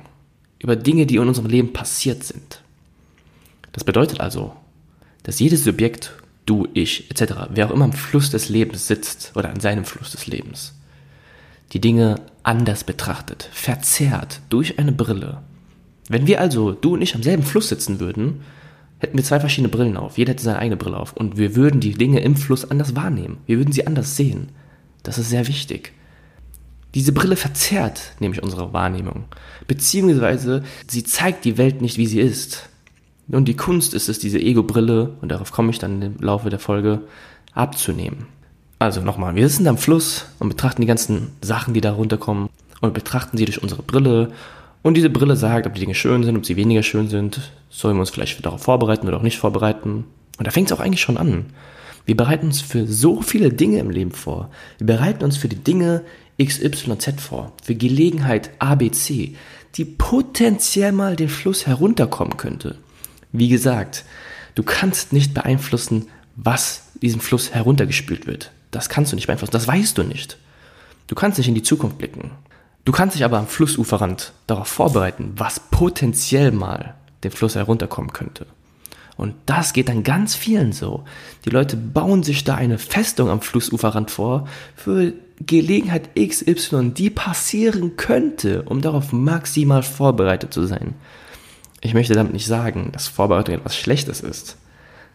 über 0.58 0.74
Dinge, 0.74 1.04
die 1.04 1.16
in 1.16 1.28
unserem 1.28 1.50
Leben 1.50 1.74
passiert 1.74 2.24
sind. 2.24 2.62
Das 3.72 3.84
bedeutet 3.84 4.20
also, 4.20 4.56
dass 5.22 5.38
jedes 5.38 5.64
Subjekt, 5.64 6.14
du, 6.46 6.68
ich, 6.74 7.10
etc., 7.10 7.34
wer 7.50 7.66
auch 7.66 7.70
immer 7.70 7.84
im 7.84 7.92
Fluss 7.92 8.30
des 8.30 8.48
Lebens 8.48 8.86
sitzt 8.86 9.32
oder 9.34 9.50
an 9.50 9.60
seinem 9.60 9.84
Fluss 9.84 10.10
des 10.10 10.26
Lebens, 10.26 10.74
die 11.72 11.80
Dinge 11.80 12.16
anders 12.42 12.84
betrachtet, 12.84 13.48
verzerrt 13.52 14.40
durch 14.48 14.78
eine 14.78 14.92
Brille. 14.92 15.42
Wenn 16.08 16.26
wir 16.26 16.40
also, 16.40 16.72
du 16.72 16.94
und 16.94 17.02
ich, 17.02 17.14
am 17.14 17.22
selben 17.22 17.44
Fluss 17.44 17.68
sitzen 17.68 18.00
würden, 18.00 18.40
hätten 18.98 19.16
wir 19.16 19.24
zwei 19.24 19.40
verschiedene 19.40 19.68
Brillen 19.68 19.96
auf. 19.96 20.18
Jeder 20.18 20.32
hätte 20.32 20.42
seine 20.42 20.58
eigene 20.58 20.76
Brille 20.76 20.96
auf. 20.96 21.12
Und 21.12 21.36
wir 21.36 21.56
würden 21.56 21.80
die 21.80 21.94
Dinge 21.94 22.20
im 22.20 22.36
Fluss 22.36 22.70
anders 22.70 22.96
wahrnehmen. 22.96 23.38
Wir 23.46 23.58
würden 23.58 23.72
sie 23.72 23.86
anders 23.86 24.16
sehen. 24.16 24.50
Das 25.02 25.18
ist 25.18 25.30
sehr 25.30 25.46
wichtig. 25.46 25.92
Diese 26.94 27.12
Brille 27.12 27.36
verzerrt 27.36 28.14
nämlich 28.18 28.42
unsere 28.42 28.72
Wahrnehmung. 28.72 29.26
Beziehungsweise 29.68 30.64
sie 30.88 31.04
zeigt 31.04 31.44
die 31.44 31.56
Welt 31.56 31.80
nicht, 31.80 31.96
wie 31.96 32.06
sie 32.06 32.20
ist. 32.20 32.68
Und 33.30 33.46
die 33.46 33.56
Kunst 33.56 33.94
ist 33.94 34.08
es, 34.08 34.18
diese 34.18 34.38
Ego-Brille, 34.38 35.14
und 35.20 35.30
darauf 35.30 35.52
komme 35.52 35.70
ich 35.70 35.78
dann 35.78 36.02
im 36.02 36.16
Laufe 36.20 36.50
der 36.50 36.58
Folge, 36.58 37.02
abzunehmen. 37.54 38.26
Also 38.78 39.02
nochmal, 39.02 39.34
wir 39.34 39.48
sitzen 39.48 39.68
am 39.68 39.78
Fluss 39.78 40.26
und 40.38 40.48
betrachten 40.48 40.80
die 40.80 40.86
ganzen 40.86 41.28
Sachen, 41.42 41.74
die 41.74 41.80
da 41.80 41.92
runterkommen 41.92 42.48
und 42.80 42.94
betrachten 42.94 43.36
sie 43.36 43.44
durch 43.44 43.62
unsere 43.62 43.82
Brille. 43.82 44.32
Und 44.82 44.96
diese 44.96 45.10
Brille 45.10 45.36
sagt, 45.36 45.66
ob 45.66 45.74
die 45.74 45.80
Dinge 45.80 45.94
schön 45.94 46.22
sind, 46.22 46.36
ob 46.36 46.46
sie 46.46 46.56
weniger 46.56 46.82
schön 46.82 47.08
sind. 47.08 47.52
Sollen 47.68 47.96
wir 47.96 48.00
uns 48.00 48.10
vielleicht 48.10 48.44
darauf 48.44 48.62
vorbereiten 48.62 49.06
oder 49.06 49.18
auch 49.18 49.22
nicht 49.22 49.38
vorbereiten? 49.38 50.06
Und 50.38 50.46
da 50.46 50.50
fängt 50.50 50.70
es 50.70 50.76
auch 50.76 50.80
eigentlich 50.80 51.02
schon 51.02 51.18
an. 51.18 51.46
Wir 52.06 52.16
bereiten 52.16 52.46
uns 52.46 52.62
für 52.62 52.86
so 52.86 53.20
viele 53.20 53.50
Dinge 53.50 53.78
im 53.78 53.90
Leben 53.90 54.12
vor. 54.12 54.50
Wir 54.78 54.86
bereiten 54.86 55.22
uns 55.22 55.36
für 55.36 55.48
die 55.48 55.62
Dinge 55.62 56.02
XYZ 56.42 57.20
vor, 57.20 57.52
für 57.62 57.74
Gelegenheit 57.74 58.50
ABC, 58.58 59.34
die 59.76 59.84
potenziell 59.84 60.92
mal 60.92 61.16
den 61.16 61.28
Fluss 61.28 61.66
herunterkommen 61.66 62.38
könnte. 62.38 62.78
Wie 63.32 63.48
gesagt, 63.48 64.04
du 64.54 64.62
kannst 64.62 65.12
nicht 65.12 65.34
beeinflussen, 65.34 66.08
was 66.36 66.84
diesen 67.02 67.20
Fluss 67.20 67.52
heruntergespült 67.52 68.26
wird. 68.26 68.50
Das 68.70 68.88
kannst 68.88 69.12
du 69.12 69.16
nicht 69.16 69.26
beeinflussen, 69.26 69.52
das 69.52 69.68
weißt 69.68 69.98
du 69.98 70.02
nicht. 70.02 70.38
Du 71.06 71.14
kannst 71.14 71.38
nicht 71.38 71.48
in 71.48 71.54
die 71.54 71.62
Zukunft 71.62 71.98
blicken. 71.98 72.30
Du 72.84 72.92
kannst 72.92 73.16
dich 73.16 73.24
aber 73.24 73.38
am 73.38 73.46
Flussuferrand 73.46 74.32
darauf 74.46 74.68
vorbereiten, 74.68 75.32
was 75.36 75.60
potenziell 75.70 76.52
mal 76.52 76.94
den 77.24 77.30
Fluss 77.30 77.54
herunterkommen 77.54 78.12
könnte. 78.12 78.46
Und 79.16 79.34
das 79.44 79.74
geht 79.74 79.90
dann 79.90 80.02
ganz 80.02 80.34
vielen 80.34 80.72
so. 80.72 81.04
Die 81.44 81.50
Leute 81.50 81.76
bauen 81.76 82.22
sich 82.22 82.42
da 82.44 82.54
eine 82.54 82.78
Festung 82.78 83.28
am 83.28 83.42
Flussuferrand 83.42 84.10
vor 84.10 84.48
für 84.74 85.12
Gelegenheit 85.40 86.10
XY, 86.18 86.92
die 86.92 87.10
passieren 87.10 87.96
könnte, 87.96 88.62
um 88.62 88.80
darauf 88.80 89.12
maximal 89.12 89.82
vorbereitet 89.82 90.54
zu 90.54 90.64
sein. 90.64 90.94
Ich 91.80 91.94
möchte 91.94 92.14
damit 92.14 92.32
nicht 92.32 92.46
sagen, 92.46 92.90
dass 92.92 93.08
Vorbereitung 93.08 93.54
etwas 93.54 93.76
Schlechtes 93.76 94.20
ist, 94.20 94.56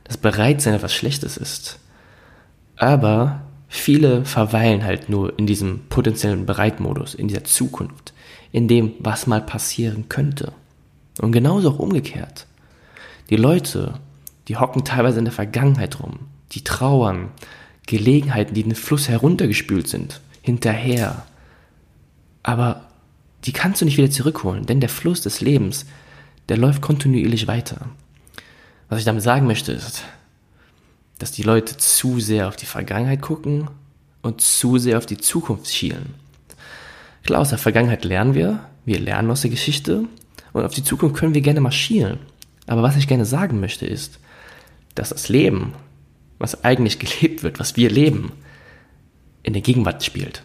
dass 0.03 0.17
Bereitsein 0.17 0.73
etwas 0.73 0.93
Schlechtes 0.93 1.37
ist. 1.37 1.79
Aber 2.77 3.41
viele 3.67 4.25
verweilen 4.25 4.83
halt 4.83 5.09
nur 5.09 5.37
in 5.37 5.47
diesem 5.47 5.81
potenziellen 5.89 6.45
Bereitmodus, 6.45 7.13
in 7.13 7.27
dieser 7.27 7.43
Zukunft, 7.43 8.13
in 8.51 8.67
dem, 8.67 8.93
was 8.99 9.27
mal 9.27 9.41
passieren 9.41 10.09
könnte. 10.09 10.53
Und 11.21 11.31
genauso 11.31 11.71
auch 11.71 11.79
umgekehrt. 11.79 12.47
Die 13.29 13.37
Leute, 13.37 13.95
die 14.47 14.57
hocken 14.57 14.83
teilweise 14.83 15.19
in 15.19 15.25
der 15.25 15.33
Vergangenheit 15.33 15.99
rum, 15.99 16.19
die 16.51 16.63
trauern, 16.63 17.29
Gelegenheiten, 17.87 18.53
die 18.53 18.63
den 18.63 18.75
Fluss 18.75 19.07
heruntergespült 19.09 19.87
sind, 19.87 20.21
hinterher. 20.41 21.25
Aber 22.43 22.87
die 23.45 23.51
kannst 23.51 23.81
du 23.81 23.85
nicht 23.85 23.97
wieder 23.97 24.09
zurückholen, 24.09 24.65
denn 24.65 24.79
der 24.79 24.89
Fluss 24.89 25.21
des 25.21 25.41
Lebens, 25.41 25.85
der 26.49 26.57
läuft 26.57 26.81
kontinuierlich 26.81 27.47
weiter. 27.47 27.89
Was 28.89 28.99
ich 28.99 29.05
damit 29.05 29.23
sagen 29.23 29.47
möchte 29.47 29.71
ist, 29.71 30.03
dass 31.17 31.31
die 31.31 31.43
Leute 31.43 31.77
zu 31.77 32.19
sehr 32.19 32.47
auf 32.47 32.55
die 32.55 32.65
Vergangenheit 32.65 33.21
gucken 33.21 33.69
und 34.21 34.41
zu 34.41 34.77
sehr 34.77 34.97
auf 34.97 35.05
die 35.05 35.17
Zukunft 35.17 35.67
schielen. 35.67 36.13
Klar, 37.23 37.41
aus 37.41 37.49
der 37.49 37.57
Vergangenheit 37.57 38.05
lernen 38.05 38.35
wir, 38.35 38.59
wir 38.85 38.99
lernen 38.99 39.31
aus 39.31 39.41
der 39.41 39.49
Geschichte 39.49 40.05
und 40.53 40.63
auf 40.63 40.73
die 40.73 40.83
Zukunft 40.83 41.15
können 41.15 41.33
wir 41.33 41.41
gerne 41.41 41.61
marschieren. 41.61 42.19
Aber 42.67 42.83
was 42.83 42.97
ich 42.97 43.07
gerne 43.07 43.25
sagen 43.25 43.59
möchte 43.59 43.85
ist, 43.85 44.19
dass 44.93 45.09
das 45.09 45.29
Leben, 45.29 45.73
was 46.37 46.63
eigentlich 46.63 46.99
gelebt 47.19 47.43
wird, 47.43 47.59
was 47.59 47.75
wir 47.75 47.89
leben, 47.89 48.31
in 49.43 49.53
der 49.53 49.61
Gegenwart 49.61 50.03
spielt. 50.03 50.43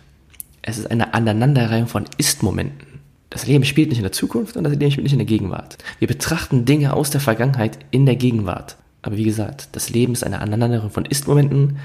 Es 0.62 0.78
ist 0.78 0.90
eine 0.90 1.14
Aneinanderreihung 1.14 1.86
von 1.86 2.04
Ist-Momenten. 2.18 2.89
Das 3.30 3.46
Leben 3.46 3.64
spielt 3.64 3.88
nicht 3.88 3.98
in 3.98 4.04
der 4.04 4.12
Zukunft 4.12 4.56
und 4.56 4.64
das 4.64 4.72
Leben 4.72 4.90
spielt 4.90 5.04
nicht 5.04 5.12
in 5.12 5.20
der 5.20 5.26
Gegenwart. 5.26 5.78
Wir 6.00 6.08
betrachten 6.08 6.64
Dinge 6.64 6.92
aus 6.92 7.10
der 7.10 7.20
Vergangenheit 7.20 7.78
in 7.92 8.04
der 8.04 8.16
Gegenwart. 8.16 8.76
Aber 9.02 9.16
wie 9.16 9.24
gesagt, 9.24 9.68
das 9.72 9.88
Leben 9.88 10.12
ist 10.12 10.24
eine 10.24 10.40
Aneinanderreihung 10.40 10.90
von 10.90 11.04
Ist-Momenten 11.04 11.78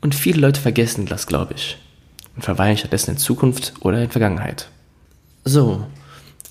und 0.00 0.14
viele 0.14 0.40
Leute 0.40 0.60
vergessen 0.60 1.06
das, 1.06 1.26
glaube 1.26 1.54
ich. 1.54 1.78
Und 2.36 2.42
verweilen 2.42 2.78
stattdessen 2.78 3.12
in 3.12 3.18
Zukunft 3.18 3.74
oder 3.80 4.02
in 4.02 4.10
Vergangenheit. 4.10 4.68
So, 5.44 5.86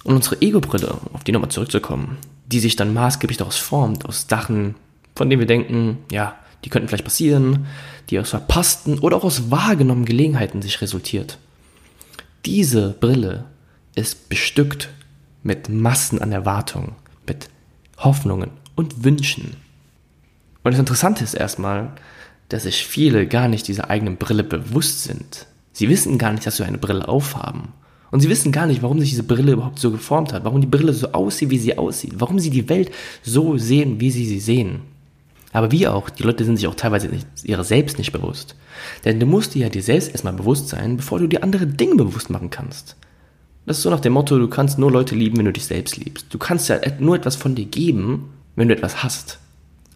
um 0.03 0.15
unsere 0.15 0.41
Ego-Brille, 0.41 0.97
auf 1.13 1.23
die 1.23 1.31
nochmal 1.31 1.49
zurückzukommen, 1.49 2.17
die 2.45 2.59
sich 2.59 2.75
dann 2.75 2.93
maßgeblich 2.93 3.37
daraus 3.37 3.57
formt, 3.57 4.05
aus 4.05 4.27
Sachen, 4.29 4.75
von 5.15 5.29
denen 5.29 5.39
wir 5.39 5.47
denken, 5.47 5.99
ja, 6.11 6.35
die 6.63 6.69
könnten 6.69 6.89
vielleicht 6.89 7.05
passieren, 7.05 7.65
die 8.09 8.19
aus 8.19 8.29
verpassten 8.29 8.99
oder 8.99 9.17
auch 9.17 9.23
aus 9.23 9.51
wahrgenommenen 9.51 10.05
Gelegenheiten 10.05 10.61
sich 10.61 10.81
resultiert. 10.81 11.37
Diese 12.45 12.89
Brille 12.99 13.45
ist 13.95 14.29
bestückt 14.29 14.89
mit 15.43 15.69
Massen 15.69 16.21
an 16.21 16.31
Erwartungen, 16.31 16.93
mit 17.27 17.49
Hoffnungen 17.97 18.51
und 18.75 19.03
Wünschen. 19.03 19.55
Und 20.63 20.71
das 20.71 20.79
Interessante 20.79 21.23
ist 21.23 21.33
erstmal, 21.33 21.91
dass 22.49 22.63
sich 22.63 22.85
viele 22.85 23.27
gar 23.27 23.47
nicht 23.47 23.67
dieser 23.67 23.89
eigenen 23.89 24.17
Brille 24.17 24.43
bewusst 24.43 25.03
sind. 25.03 25.47
Sie 25.73 25.89
wissen 25.89 26.17
gar 26.17 26.31
nicht, 26.31 26.45
dass 26.45 26.57
sie 26.57 26.65
eine 26.65 26.77
Brille 26.77 27.07
aufhaben. 27.07 27.69
Und 28.11 28.19
sie 28.19 28.29
wissen 28.29 28.51
gar 28.51 28.67
nicht, 28.67 28.83
warum 28.83 28.99
sich 28.99 29.09
diese 29.09 29.23
Brille 29.23 29.53
überhaupt 29.53 29.79
so 29.79 29.89
geformt 29.89 30.33
hat, 30.33 30.43
warum 30.45 30.61
die 30.61 30.67
Brille 30.67 30.93
so 30.93 31.11
aussieht, 31.13 31.49
wie 31.49 31.57
sie 31.57 31.77
aussieht, 31.77 32.13
warum 32.17 32.37
sie 32.37 32.51
die 32.51 32.69
Welt 32.69 32.91
so 33.23 33.57
sehen, 33.57 33.99
wie 33.99 34.11
sie 34.11 34.25
sie 34.25 34.39
sehen. 34.39 34.81
Aber 35.51 35.71
wie 35.71 35.87
auch, 35.87 36.09
die 36.09 36.23
Leute 36.23 36.45
sind 36.45 36.57
sich 36.57 36.67
auch 36.67 36.75
teilweise 36.75 37.07
nicht, 37.07 37.25
ihrer 37.43 37.63
selbst 37.63 37.97
nicht 37.97 38.11
bewusst. 38.11 38.55
Denn 39.03 39.19
du 39.19 39.25
musst 39.25 39.55
dir 39.55 39.63
ja 39.63 39.69
dir 39.69 39.81
selbst 39.81 40.11
erstmal 40.11 40.33
bewusst 40.33 40.69
sein, 40.69 40.97
bevor 40.97 41.19
du 41.19 41.27
dir 41.27 41.43
andere 41.43 41.65
Dinge 41.65 41.95
bewusst 41.95 42.29
machen 42.29 42.49
kannst. 42.49 42.95
Das 43.65 43.77
ist 43.77 43.83
so 43.83 43.89
nach 43.89 44.01
dem 44.01 44.13
Motto, 44.13 44.37
du 44.37 44.47
kannst 44.47 44.77
nur 44.77 44.91
Leute 44.91 45.15
lieben, 45.15 45.37
wenn 45.37 45.45
du 45.45 45.53
dich 45.53 45.65
selbst 45.65 45.97
liebst. 45.97 46.27
Du 46.29 46.37
kannst 46.37 46.67
ja 46.69 46.79
nur 46.99 47.15
etwas 47.15 47.35
von 47.35 47.55
dir 47.55 47.65
geben, 47.65 48.33
wenn 48.55 48.67
du 48.67 48.75
etwas 48.75 49.03
hast. 49.03 49.39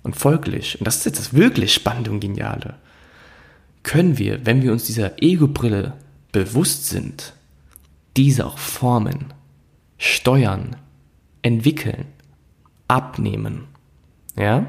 Und 0.03 0.15
folglich, 0.15 0.79
und 0.79 0.85
das 0.85 0.97
ist 0.97 1.05
jetzt 1.05 1.19
das 1.19 1.33
wirklich 1.33 1.73
Spannende 1.73 2.11
und 2.11 2.21
Geniale, 2.21 2.75
können 3.83 4.17
wir, 4.17 4.45
wenn 4.45 4.61
wir 4.61 4.71
uns 4.71 4.85
dieser 4.85 5.21
Ego-Brille 5.21 5.93
bewusst 6.31 6.87
sind, 6.87 7.33
diese 8.15 8.45
auch 8.45 8.57
formen, 8.57 9.33
steuern, 9.97 10.75
entwickeln, 11.41 12.05
abnehmen. 12.87 13.65
Ja? 14.37 14.65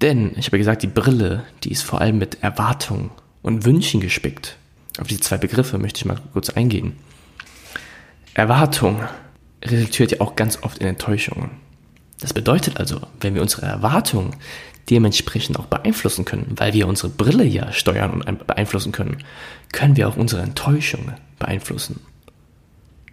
Denn, 0.00 0.32
ich 0.36 0.46
habe 0.46 0.58
gesagt, 0.58 0.82
die 0.82 0.88
Brille, 0.88 1.44
die 1.64 1.70
ist 1.70 1.82
vor 1.82 2.00
allem 2.00 2.18
mit 2.18 2.42
Erwartungen 2.42 3.10
und 3.42 3.64
Wünschen 3.64 4.00
gespickt. 4.00 4.56
Auf 5.00 5.06
diese 5.06 5.20
zwei 5.20 5.36
Begriffe 5.36 5.78
möchte 5.78 5.98
ich 5.98 6.04
mal 6.04 6.20
kurz 6.32 6.50
eingehen. 6.50 6.94
Erwartung 8.38 9.00
resultiert 9.64 10.12
ja 10.12 10.20
auch 10.20 10.36
ganz 10.36 10.62
oft 10.62 10.78
in 10.78 10.86
Enttäuschungen. 10.86 11.50
Das 12.20 12.32
bedeutet 12.32 12.78
also, 12.78 13.00
wenn 13.20 13.34
wir 13.34 13.42
unsere 13.42 13.66
Erwartungen 13.66 14.36
dementsprechend 14.90 15.58
auch 15.58 15.66
beeinflussen 15.66 16.24
können, 16.24 16.52
weil 16.56 16.72
wir 16.72 16.86
unsere 16.86 17.08
Brille 17.08 17.44
ja 17.44 17.72
steuern 17.72 18.22
und 18.22 18.46
beeinflussen 18.46 18.92
können, 18.92 19.18
können 19.72 19.96
wir 19.96 20.08
auch 20.08 20.16
unsere 20.16 20.42
Enttäuschungen 20.42 21.14
beeinflussen. 21.38 22.00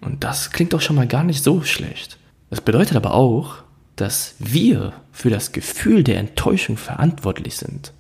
Und 0.02 0.24
das 0.24 0.52
klingt 0.52 0.74
doch 0.74 0.82
schon 0.82 0.96
mal 0.96 1.08
gar 1.08 1.24
nicht 1.24 1.44
so 1.44 1.64
schlecht. 1.64 2.18
Das 2.52 2.62
bedeutet 2.62 2.96
aber 2.96 3.14
auch, 3.14 3.56
dass 3.96 4.36
wir 4.40 4.94
für 5.12 5.32
das 5.32 5.52
Gefühl 5.52 6.04
der 6.04 6.20
Enttäuschung 6.20 6.78
verantwortlich 6.78 7.58
sind. 7.58 7.94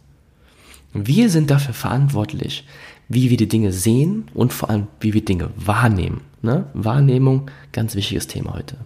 Wir 0.94 1.30
sind 1.30 1.50
dafür 1.50 1.74
verantwortlich, 1.74 2.66
wie 3.10 3.30
wir 3.30 3.38
die 3.38 3.48
Dinge 3.48 3.72
sehen 3.72 4.30
und 4.34 4.54
vor 4.54 4.70
allem, 4.70 4.88
wie 5.00 5.14
wir 5.14 5.26
Dinge 5.26 5.50
wahrnehmen. 5.56 6.22
Ne? 6.46 6.68
Wahrnehmung, 6.76 7.50
ganz 7.72 7.96
wichtiges 7.96 8.28
Thema 8.28 8.54
heute. 8.54 8.78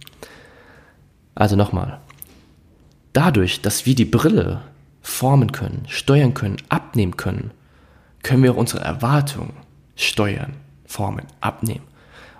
Also 1.34 1.56
nochmal. 1.56 2.00
Dadurch, 3.12 3.60
dass 3.60 3.84
wir 3.84 3.94
die 3.94 4.06
Brille 4.06 4.62
formen 5.02 5.52
können, 5.52 5.82
steuern 5.86 6.32
können, 6.32 6.56
abnehmen 6.70 7.18
können, 7.18 7.50
können 8.22 8.42
wir 8.42 8.52
auch 8.52 8.56
unsere 8.56 8.82
Erwartungen 8.82 9.52
steuern, 9.94 10.54
formen, 10.86 11.26
abnehmen 11.42 11.84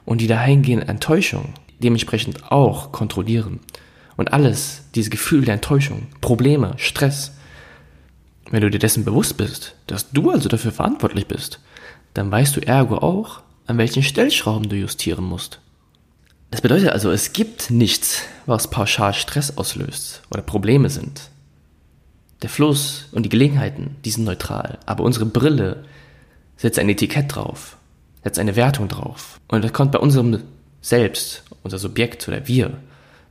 und 0.07 0.23
die 0.23 0.27
dahingehende 0.27 0.89
Enttäuschung 0.89 1.53
dementsprechend 1.81 2.51
auch 2.51 2.91
kontrollieren. 2.91 3.61
Und 4.17 4.33
alles, 4.33 4.85
dieses 4.95 5.11
Gefühl 5.11 5.45
der 5.45 5.55
Enttäuschung, 5.55 6.07
Probleme, 6.23 6.75
Stress, 6.79 7.33
wenn 8.51 8.63
du 8.63 8.71
dir 8.71 8.79
dessen 8.79 9.05
bewusst 9.05 9.37
bist, 9.37 9.75
dass 9.87 10.13
du 10.13 10.31
also 10.31 10.49
dafür 10.49 10.73
verantwortlich 10.73 11.27
bist, 11.27 11.61
dann 12.15 12.31
weißt 12.31 12.57
du 12.57 12.61
ergo 12.61 12.97
auch, 12.97 13.43
an 13.71 13.79
welchen 13.79 14.03
Stellschrauben 14.03 14.69
du 14.69 14.75
justieren 14.75 15.25
musst. 15.25 15.61
Das 16.51 16.61
bedeutet 16.61 16.89
also, 16.89 17.13
es 17.13 17.33
gibt 17.33 17.71
nichts, 17.71 18.23
was 18.45 18.69
pauschal 18.69 19.15
Stress 19.15 19.57
auslöst 19.57 20.23
oder 20.33 20.43
Probleme 20.43 20.91
sind. 20.91 21.31
Der 22.43 22.51
Fluss 22.51 23.07
und 23.13 23.23
die 23.23 23.29
Gelegenheiten, 23.29 23.95
die 24.05 24.11
sind 24.11 24.25
neutral, 24.25 24.79
aber 24.87 25.05
unsere 25.05 25.25
Brille 25.25 25.85
setzt 26.57 26.81
ein 26.81 26.89
Etikett 26.89 27.37
drauf, 27.37 27.77
setzt 28.25 28.41
eine 28.41 28.57
Wertung 28.57 28.89
drauf. 28.89 29.41
Und 29.47 29.63
das 29.63 29.73
kommt 29.73 29.93
bei 29.93 30.01
unserem 30.01 30.43
Selbst, 30.81 31.45
unser 31.63 31.79
Subjekt 31.79 32.27
oder 32.27 32.49
wir, 32.49 32.77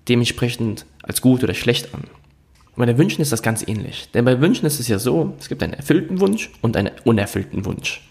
dementsprechend 0.07 0.85
als 1.03 1.19
gut 1.19 1.43
oder 1.43 1.53
schlecht 1.53 1.93
an. 1.93 2.03
Und 2.03 2.77
bei 2.77 2.85
den 2.85 2.97
Wünschen 2.97 3.21
ist 3.21 3.33
das 3.33 3.41
ganz 3.41 3.67
ähnlich. 3.67 4.09
Denn 4.13 4.23
bei 4.23 4.39
Wünschen 4.39 4.65
ist 4.65 4.79
es 4.79 4.87
ja 4.87 4.99
so, 4.99 5.35
es 5.37 5.49
gibt 5.49 5.61
einen 5.63 5.73
erfüllten 5.73 6.21
Wunsch 6.21 6.49
und 6.61 6.77
einen 6.77 6.91
unerfüllten 7.03 7.65
Wunsch. 7.65 8.08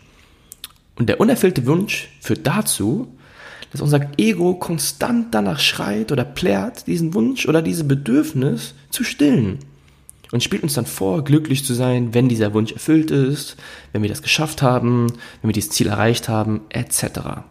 Und 0.98 1.08
der 1.08 1.20
unerfüllte 1.20 1.64
Wunsch 1.66 2.08
führt 2.20 2.46
dazu, 2.46 3.06
dass 3.70 3.80
unser 3.80 4.10
Ego 4.18 4.54
konstant 4.54 5.32
danach 5.34 5.60
schreit 5.60 6.10
oder 6.10 6.24
plärt, 6.24 6.86
diesen 6.86 7.14
Wunsch 7.14 7.46
oder 7.46 7.62
dieses 7.62 7.86
Bedürfnis 7.86 8.74
zu 8.90 9.04
stillen. 9.04 9.60
Und 10.32 10.42
spielt 10.42 10.62
uns 10.62 10.74
dann 10.74 10.86
vor, 10.86 11.24
glücklich 11.24 11.64
zu 11.64 11.72
sein, 11.72 12.12
wenn 12.12 12.28
dieser 12.28 12.52
Wunsch 12.52 12.72
erfüllt 12.72 13.10
ist, 13.10 13.56
wenn 13.92 14.02
wir 14.02 14.10
das 14.10 14.22
geschafft 14.22 14.60
haben, 14.60 15.06
wenn 15.40 15.48
wir 15.48 15.54
dieses 15.54 15.70
Ziel 15.70 15.86
erreicht 15.86 16.28
haben, 16.28 16.62
etc. 16.68 17.44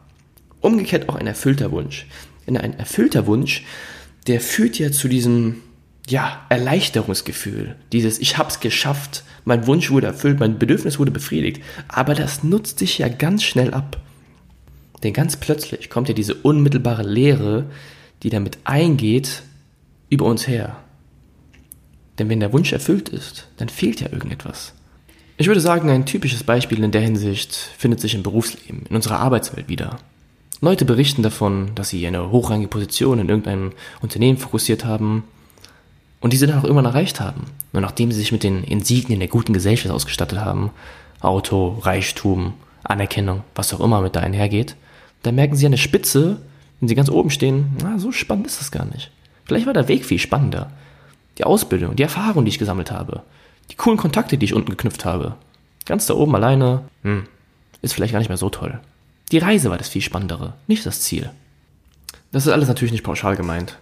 Umgekehrt 0.61 1.09
auch 1.09 1.15
ein 1.15 1.25
erfüllter 1.25 1.71
Wunsch. 1.71 2.05
Denn 2.45 2.57
ein 2.57 2.77
erfüllter 2.77 3.25
Wunsch, 3.25 3.63
der 4.27 4.41
führt 4.41 4.77
ja 4.77 4.91
zu 4.91 5.07
diesem 5.07 5.63
ja, 6.09 6.45
Erleichterungsgefühl. 6.49 7.75
Dieses, 7.91 8.19
ich 8.19 8.37
hab's 8.37 8.59
geschafft, 8.59 9.23
mein 9.45 9.67
Wunsch 9.67 9.91
wurde 9.91 10.07
erfüllt, 10.07 10.39
mein 10.39 10.57
Bedürfnis 10.57 10.99
wurde 10.99 11.11
befriedigt. 11.11 11.61
Aber 11.87 12.15
das 12.15 12.43
nutzt 12.43 12.79
sich 12.79 12.97
ja 12.97 13.09
ganz 13.09 13.43
schnell 13.43 13.73
ab. 13.73 13.99
Denn 15.03 15.13
ganz 15.13 15.35
plötzlich 15.37 15.89
kommt 15.89 16.07
ja 16.07 16.13
diese 16.13 16.33
unmittelbare 16.33 17.03
Leere, 17.03 17.65
die 18.23 18.29
damit 18.29 18.57
eingeht, 18.63 19.43
über 20.09 20.25
uns 20.25 20.47
her. 20.47 20.77
Denn 22.17 22.29
wenn 22.29 22.39
der 22.39 22.53
Wunsch 22.53 22.71
erfüllt 22.71 23.09
ist, 23.09 23.47
dann 23.57 23.69
fehlt 23.69 24.01
ja 24.01 24.11
irgendetwas. 24.11 24.73
Ich 25.35 25.47
würde 25.47 25.61
sagen, 25.61 25.89
ein 25.89 26.07
typisches 26.07 26.43
Beispiel 26.43 26.83
in 26.83 26.91
der 26.91 27.01
Hinsicht 27.01 27.53
findet 27.53 27.99
sich 27.99 28.15
im 28.15 28.23
Berufsleben, 28.23 28.85
in 28.89 28.95
unserer 28.95 29.19
Arbeitswelt 29.19 29.69
wieder. 29.69 29.99
Leute 30.61 30.85
berichten 30.85 31.21
davon, 31.21 31.75
dass 31.75 31.89
sie 31.89 32.07
eine 32.07 32.31
hochrangige 32.31 32.69
Position 32.69 33.19
in 33.19 33.29
irgendeinem 33.29 33.73
Unternehmen 34.01 34.39
fokussiert 34.39 34.83
haben, 34.85 35.25
und 36.19 36.33
diese 36.33 36.47
dann 36.47 36.59
auch 36.59 36.63
irgendwann 36.63 36.85
erreicht 36.85 37.19
haben. 37.19 37.45
Nur 37.73 37.81
nachdem 37.81 38.11
sie 38.11 38.19
sich 38.19 38.31
mit 38.31 38.43
den 38.43 38.63
Insignien 38.63 39.19
der 39.19 39.29
guten 39.29 39.53
Gesellschaft 39.53 39.93
ausgestattet 39.93 40.39
haben, 40.39 40.71
Auto, 41.19 41.79
Reichtum, 41.81 42.53
Anerkennung, 42.83 43.43
was 43.55 43.73
auch 43.73 43.79
immer 43.79 44.01
mit 44.01 44.15
da 44.15 44.21
einhergeht, 44.21 44.75
dann 45.23 45.35
merken 45.35 45.55
sie 45.55 45.65
an 45.65 45.71
der 45.71 45.77
Spitze, 45.77 46.41
wenn 46.79 46.87
sie 46.87 46.95
ganz 46.95 47.09
oben 47.09 47.29
stehen, 47.29 47.75
na, 47.81 47.99
so 47.99 48.11
spannend 48.11 48.47
ist 48.47 48.59
das 48.59 48.71
gar 48.71 48.85
nicht. 48.85 49.11
Vielleicht 49.45 49.65
war 49.65 49.73
der 49.73 49.87
Weg 49.87 50.05
viel 50.05 50.19
spannender. 50.19 50.71
Die 51.37 51.43
Ausbildung, 51.43 51.95
die 51.95 52.03
Erfahrung, 52.03 52.45
die 52.45 52.49
ich 52.49 52.59
gesammelt 52.59 52.91
habe, 52.91 53.23
die 53.71 53.75
coolen 53.75 53.97
Kontakte, 53.97 54.37
die 54.37 54.45
ich 54.45 54.53
unten 54.53 54.71
geknüpft 54.71 55.05
habe. 55.05 55.35
Ganz 55.85 56.05
da 56.05 56.13
oben 56.13 56.35
alleine, 56.35 56.83
hm, 57.03 57.23
ist 57.81 57.93
vielleicht 57.93 58.13
gar 58.13 58.19
nicht 58.19 58.29
mehr 58.29 58.37
so 58.37 58.49
toll. 58.49 58.79
Die 59.31 59.37
Reise 59.37 59.69
war 59.69 59.77
das 59.77 59.89
viel 59.89 60.01
spannendere, 60.01 60.53
nicht 60.67 60.85
das 60.85 61.01
Ziel. 61.01 61.29
Das 62.31 62.45
ist 62.45 62.51
alles 62.51 62.67
natürlich 62.67 62.91
nicht 62.91 63.03
pauschal 63.03 63.35
gemeint. 63.35 63.77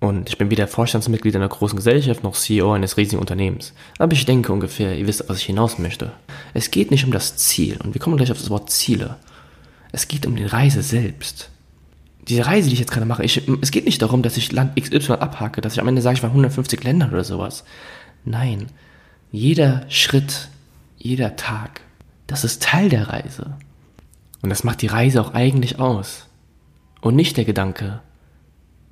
Und 0.00 0.28
ich 0.28 0.38
bin 0.38 0.50
weder 0.50 0.68
Vorstandsmitglied 0.68 1.34
einer 1.34 1.48
großen 1.48 1.76
Gesellschaft 1.76 2.22
noch 2.22 2.34
CEO 2.34 2.72
eines 2.72 2.96
riesigen 2.96 3.20
Unternehmens. 3.20 3.72
Aber 3.98 4.12
ich 4.12 4.24
denke 4.24 4.52
ungefähr, 4.52 4.96
ihr 4.96 5.08
wisst, 5.08 5.28
was 5.28 5.38
ich 5.38 5.46
hinaus 5.46 5.78
möchte. 5.78 6.12
Es 6.54 6.70
geht 6.70 6.90
nicht 6.90 7.04
um 7.04 7.10
das 7.10 7.36
Ziel. 7.36 7.78
Und 7.82 7.94
wir 7.94 8.00
kommen 8.00 8.16
gleich 8.16 8.30
auf 8.30 8.38
das 8.38 8.50
Wort 8.50 8.70
Ziele. 8.70 9.16
Es 9.90 10.06
geht 10.06 10.24
um 10.26 10.36
die 10.36 10.44
Reise 10.44 10.82
selbst. 10.82 11.50
Diese 12.28 12.46
Reise, 12.46 12.68
die 12.68 12.74
ich 12.74 12.80
jetzt 12.80 12.92
gerade 12.92 13.06
mache, 13.06 13.24
ich, 13.24 13.42
es 13.60 13.70
geht 13.70 13.86
nicht 13.86 14.00
darum, 14.02 14.22
dass 14.22 14.36
ich 14.36 14.52
Land 14.52 14.80
XY 14.80 15.14
abhacke, 15.14 15.60
dass 15.60 15.72
ich 15.72 15.80
am 15.80 15.88
Ende 15.88 16.02
sage, 16.02 16.16
ich 16.16 16.22
war 16.22 16.28
in 16.28 16.34
150 16.34 16.84
Ländern 16.84 17.10
oder 17.10 17.24
sowas. 17.24 17.64
Nein. 18.24 18.66
Jeder 19.32 19.84
Schritt, 19.88 20.48
jeder 20.96 21.36
Tag, 21.36 21.80
das 22.26 22.44
ist 22.44 22.62
Teil 22.62 22.88
der 22.88 23.08
Reise. 23.08 23.56
Und 24.42 24.50
das 24.50 24.62
macht 24.62 24.82
die 24.82 24.86
Reise 24.86 25.20
auch 25.20 25.34
eigentlich 25.34 25.80
aus. 25.80 26.26
Und 27.00 27.16
nicht 27.16 27.36
der 27.36 27.44
Gedanke, 27.44 28.00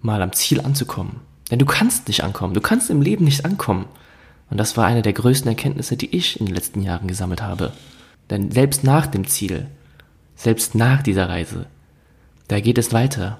mal 0.00 0.22
am 0.22 0.32
Ziel 0.32 0.60
anzukommen, 0.60 1.20
Denn 1.50 1.58
du 1.58 1.66
kannst 1.66 2.08
nicht 2.08 2.24
ankommen. 2.24 2.54
Du 2.54 2.60
kannst 2.60 2.90
im 2.90 3.02
Leben 3.02 3.24
nicht 3.24 3.44
ankommen. 3.44 3.86
Und 4.50 4.58
das 4.58 4.76
war 4.76 4.86
eine 4.86 5.02
der 5.02 5.12
größten 5.12 5.48
Erkenntnisse, 5.48 5.96
die 5.96 6.14
ich 6.14 6.40
in 6.40 6.46
den 6.46 6.54
letzten 6.54 6.82
Jahren 6.82 7.08
gesammelt 7.08 7.42
habe. 7.42 7.72
Denn 8.30 8.50
selbst 8.50 8.84
nach 8.84 9.06
dem 9.06 9.26
Ziel, 9.26 9.66
selbst 10.34 10.74
nach 10.74 11.02
dieser 11.02 11.28
Reise, 11.28 11.66
da 12.48 12.60
geht 12.60 12.78
es 12.78 12.92
weiter. 12.92 13.38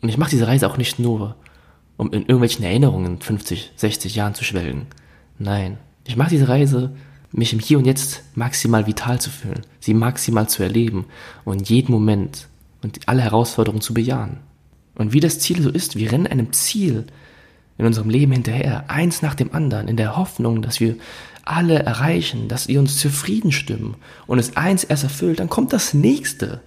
Und 0.00 0.08
ich 0.08 0.18
mache 0.18 0.30
diese 0.30 0.46
Reise 0.46 0.68
auch 0.68 0.76
nicht 0.76 0.98
nur, 0.98 1.36
um 1.96 2.08
in 2.08 2.22
irgendwelchen 2.22 2.64
Erinnerungen 2.64 3.20
50, 3.20 3.72
60 3.76 4.14
Jahren 4.14 4.34
zu 4.34 4.44
schwelgen. 4.44 4.86
Nein, 5.38 5.78
ich 6.04 6.16
mache 6.16 6.30
diese 6.30 6.48
Reise, 6.48 6.92
mich 7.30 7.52
im 7.52 7.58
Hier 7.58 7.78
und 7.78 7.86
Jetzt 7.86 8.22
maximal 8.34 8.86
vital 8.86 9.20
zu 9.20 9.30
fühlen, 9.30 9.62
sie 9.80 9.94
maximal 9.94 10.48
zu 10.48 10.62
erleben 10.62 11.06
und 11.44 11.68
jeden 11.68 11.92
Moment 11.92 12.48
und 12.82 13.00
alle 13.08 13.22
Herausforderungen 13.22 13.80
zu 13.80 13.94
bejahen. 13.94 14.40
Und 15.02 15.12
wie 15.12 15.20
das 15.20 15.40
Ziel 15.40 15.60
so 15.60 15.68
ist, 15.68 15.96
wir 15.96 16.12
rennen 16.12 16.28
einem 16.28 16.52
Ziel 16.52 17.04
in 17.76 17.86
unserem 17.86 18.08
Leben 18.08 18.30
hinterher, 18.30 18.84
eins 18.88 19.20
nach 19.20 19.34
dem 19.34 19.52
anderen, 19.52 19.88
in 19.88 19.96
der 19.96 20.16
Hoffnung, 20.16 20.62
dass 20.62 20.78
wir 20.78 20.94
alle 21.44 21.80
erreichen, 21.80 22.46
dass 22.46 22.68
wir 22.68 22.78
uns 22.78 22.98
zufrieden 22.98 23.50
stimmen 23.50 23.96
und 24.28 24.38
es 24.38 24.56
eins 24.56 24.84
erst 24.84 25.02
erfüllt, 25.02 25.40
dann 25.40 25.48
kommt 25.48 25.72
das 25.72 25.92
nächste. 25.92 26.60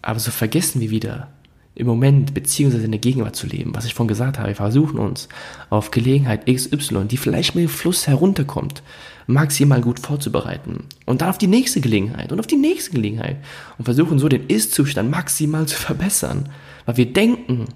Aber 0.00 0.20
so 0.20 0.30
vergessen 0.30 0.80
wir 0.80 0.90
wieder, 0.90 1.28
im 1.74 1.88
Moment 1.88 2.34
beziehungsweise 2.34 2.84
in 2.84 2.92
der 2.92 3.00
Gegenwart 3.00 3.34
zu 3.34 3.48
leben, 3.48 3.74
was 3.74 3.84
ich 3.84 3.94
vorhin 3.94 4.08
gesagt 4.08 4.38
habe. 4.38 4.48
Wir 4.48 4.54
versuchen 4.54 5.00
uns 5.00 5.28
auf 5.70 5.90
Gelegenheit 5.90 6.46
XY, 6.46 7.06
die 7.06 7.16
vielleicht 7.16 7.56
mit 7.56 7.64
dem 7.64 7.68
Fluss 7.68 8.06
herunterkommt, 8.06 8.82
maximal 9.26 9.80
gut 9.80 9.98
vorzubereiten. 9.98 10.84
Und 11.04 11.20
dann 11.20 11.30
auf 11.30 11.38
die 11.38 11.48
nächste 11.48 11.80
Gelegenheit 11.80 12.30
und 12.30 12.40
auf 12.40 12.46
die 12.46 12.56
nächste 12.56 12.92
Gelegenheit. 12.92 13.38
Und 13.76 13.84
versuchen 13.84 14.18
so 14.20 14.28
den 14.28 14.46
Ist-Zustand 14.46 15.10
maximal 15.10 15.66
zu 15.66 15.76
verbessern. 15.76 16.48
Weil 16.88 16.96
wir 16.96 17.12
denken, 17.12 17.66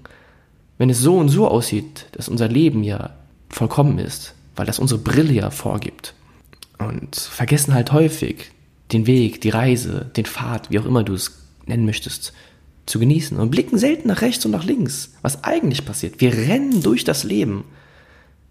wenn 0.79 0.89
es 0.89 0.99
so 0.99 1.17
und 1.17 1.29
so 1.29 1.47
aussieht, 1.47 2.07
dass 2.13 2.29
unser 2.29 2.47
Leben 2.47 2.83
ja 2.83 3.11
vollkommen 3.47 3.99
ist, 3.99 4.33
weil 4.55 4.65
das 4.65 4.79
unsere 4.79 4.99
Brille 4.99 5.33
ja 5.33 5.51
vorgibt. 5.51 6.15
Und 6.79 7.15
vergessen 7.15 7.75
halt 7.75 7.91
häufig 7.91 8.49
den 8.91 9.05
Weg, 9.05 9.39
die 9.41 9.51
Reise, 9.51 10.09
den 10.17 10.25
Pfad, 10.25 10.71
wie 10.71 10.79
auch 10.79 10.85
immer 10.85 11.03
du 11.03 11.13
es 11.13 11.45
nennen 11.67 11.85
möchtest, 11.85 12.33
zu 12.87 12.97
genießen 12.97 13.37
und 13.37 13.51
blicken 13.51 13.77
selten 13.77 14.07
nach 14.07 14.21
rechts 14.21 14.47
und 14.47 14.51
nach 14.51 14.65
links, 14.65 15.13
was 15.21 15.43
eigentlich 15.43 15.85
passiert. 15.85 16.19
Wir 16.19 16.33
rennen 16.33 16.81
durch 16.81 17.03
das 17.03 17.23
Leben. 17.23 17.65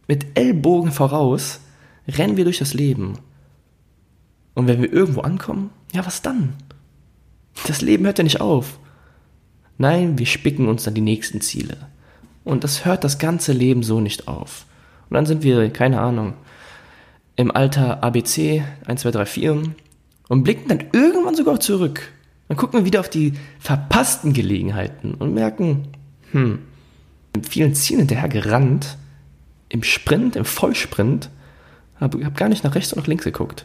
Mit 0.07 0.26
Ellbogen 0.38 0.92
voraus 0.92 1.59
rennen 2.07 2.37
wir 2.37 2.45
durch 2.45 2.59
das 2.59 2.73
Leben. 2.73 3.19
Und 4.54 4.69
wenn 4.69 4.81
wir 4.81 4.92
irgendwo 4.92 5.23
ankommen, 5.23 5.71
ja, 5.92 6.07
was 6.07 6.23
dann? 6.23 6.52
Das 7.66 7.81
Leben 7.83 8.04
hört 8.04 8.19
ja 8.19 8.23
nicht 8.25 8.40
auf. 8.40 8.78
Nein, 9.82 10.18
wir 10.18 10.26
spicken 10.26 10.68
uns 10.68 10.84
dann 10.84 10.94
die 10.94 11.00
nächsten 11.00 11.40
Ziele. 11.40 11.76
Und 12.44 12.64
das 12.64 12.84
hört 12.84 13.04
das 13.04 13.18
ganze 13.18 13.52
Leben 13.52 13.82
so 13.82 14.00
nicht 14.00 14.28
auf. 14.28 14.66
Und 15.10 15.14
dann 15.14 15.26
sind 15.26 15.42
wir, 15.42 15.70
keine 15.70 16.00
Ahnung, 16.00 16.34
im 17.36 17.50
Alter 17.50 18.02
ABC 18.02 18.64
1, 18.86 19.00
2, 19.02 19.10
3, 19.10 19.26
4 19.26 19.62
und 20.28 20.45
blicken 20.45 20.68
dann 20.68 20.84
irgendwann 20.92 21.34
sogar 21.34 21.60
zurück 21.60 22.12
dann 22.52 22.58
gucken 22.58 22.80
wir 22.80 22.84
wieder 22.84 23.00
auf 23.00 23.08
die 23.08 23.32
verpassten 23.60 24.34
Gelegenheiten 24.34 25.14
und 25.14 25.32
merken, 25.32 25.88
hm, 26.32 26.58
mit 27.34 27.49
vielen 27.49 27.75
Zielen 27.75 28.00
hinterher 28.00 28.28
gerannt, 28.28 28.99
im 29.71 29.82
Sprint, 29.82 30.36
im 30.36 30.45
Vollsprint, 30.45 31.30
habe 31.99 32.23
hab 32.26 32.36
gar 32.36 32.50
nicht 32.50 32.62
nach 32.62 32.75
rechts 32.75 32.92
und 32.92 32.99
nach 32.99 33.06
links 33.06 33.25
geguckt. 33.25 33.64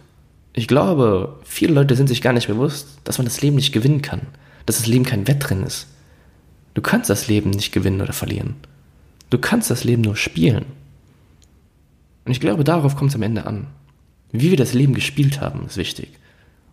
Ich 0.53 0.69
glaube, 0.69 1.37
viele 1.43 1.73
Leute 1.73 1.97
sind 1.97 2.07
sich 2.07 2.21
gar 2.21 2.31
nicht 2.31 2.47
bewusst, 2.47 2.99
dass 3.03 3.17
man 3.17 3.25
das 3.25 3.41
Leben 3.41 3.57
nicht 3.57 3.73
gewinnen 3.73 4.01
kann, 4.01 4.21
dass 4.65 4.77
das 4.77 4.87
Leben 4.87 5.03
kein 5.03 5.27
Wettrennen 5.27 5.65
ist. 5.65 5.87
Du 6.77 6.83
kannst 6.83 7.09
das 7.09 7.27
Leben 7.27 7.49
nicht 7.49 7.71
gewinnen 7.71 8.01
oder 8.01 8.13
verlieren. 8.13 8.53
Du 9.31 9.39
kannst 9.39 9.71
das 9.71 9.83
Leben 9.83 10.03
nur 10.03 10.15
spielen. 10.15 10.67
Und 12.23 12.31
ich 12.31 12.39
glaube, 12.39 12.63
darauf 12.63 12.95
kommt 12.95 13.09
es 13.09 13.15
am 13.15 13.23
Ende 13.23 13.47
an. 13.47 13.65
Wie 14.31 14.51
wir 14.51 14.57
das 14.57 14.75
Leben 14.75 14.93
gespielt 14.93 15.41
haben, 15.41 15.65
ist 15.65 15.77
wichtig 15.77 16.09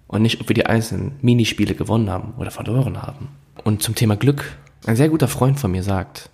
und 0.09 0.21
nicht, 0.21 0.43
ob 0.43 0.49
wir 0.49 0.55
die 0.55 0.67
einzelnen 0.67 1.13
Minispiele 1.23 1.75
gewonnen 1.75 2.11
haben 2.11 2.35
oder 2.37 2.51
verloren 2.51 3.01
haben. 3.01 3.29
Und 3.65 3.83
zum 3.83 3.95
Thema 3.95 4.15
Glück, 4.15 4.59
ein 4.85 4.95
sehr 4.95 5.09
guter 5.09 5.27
Freund 5.27 5.59
von 5.59 5.71
mir 5.71 5.83
sagt, 5.83 6.29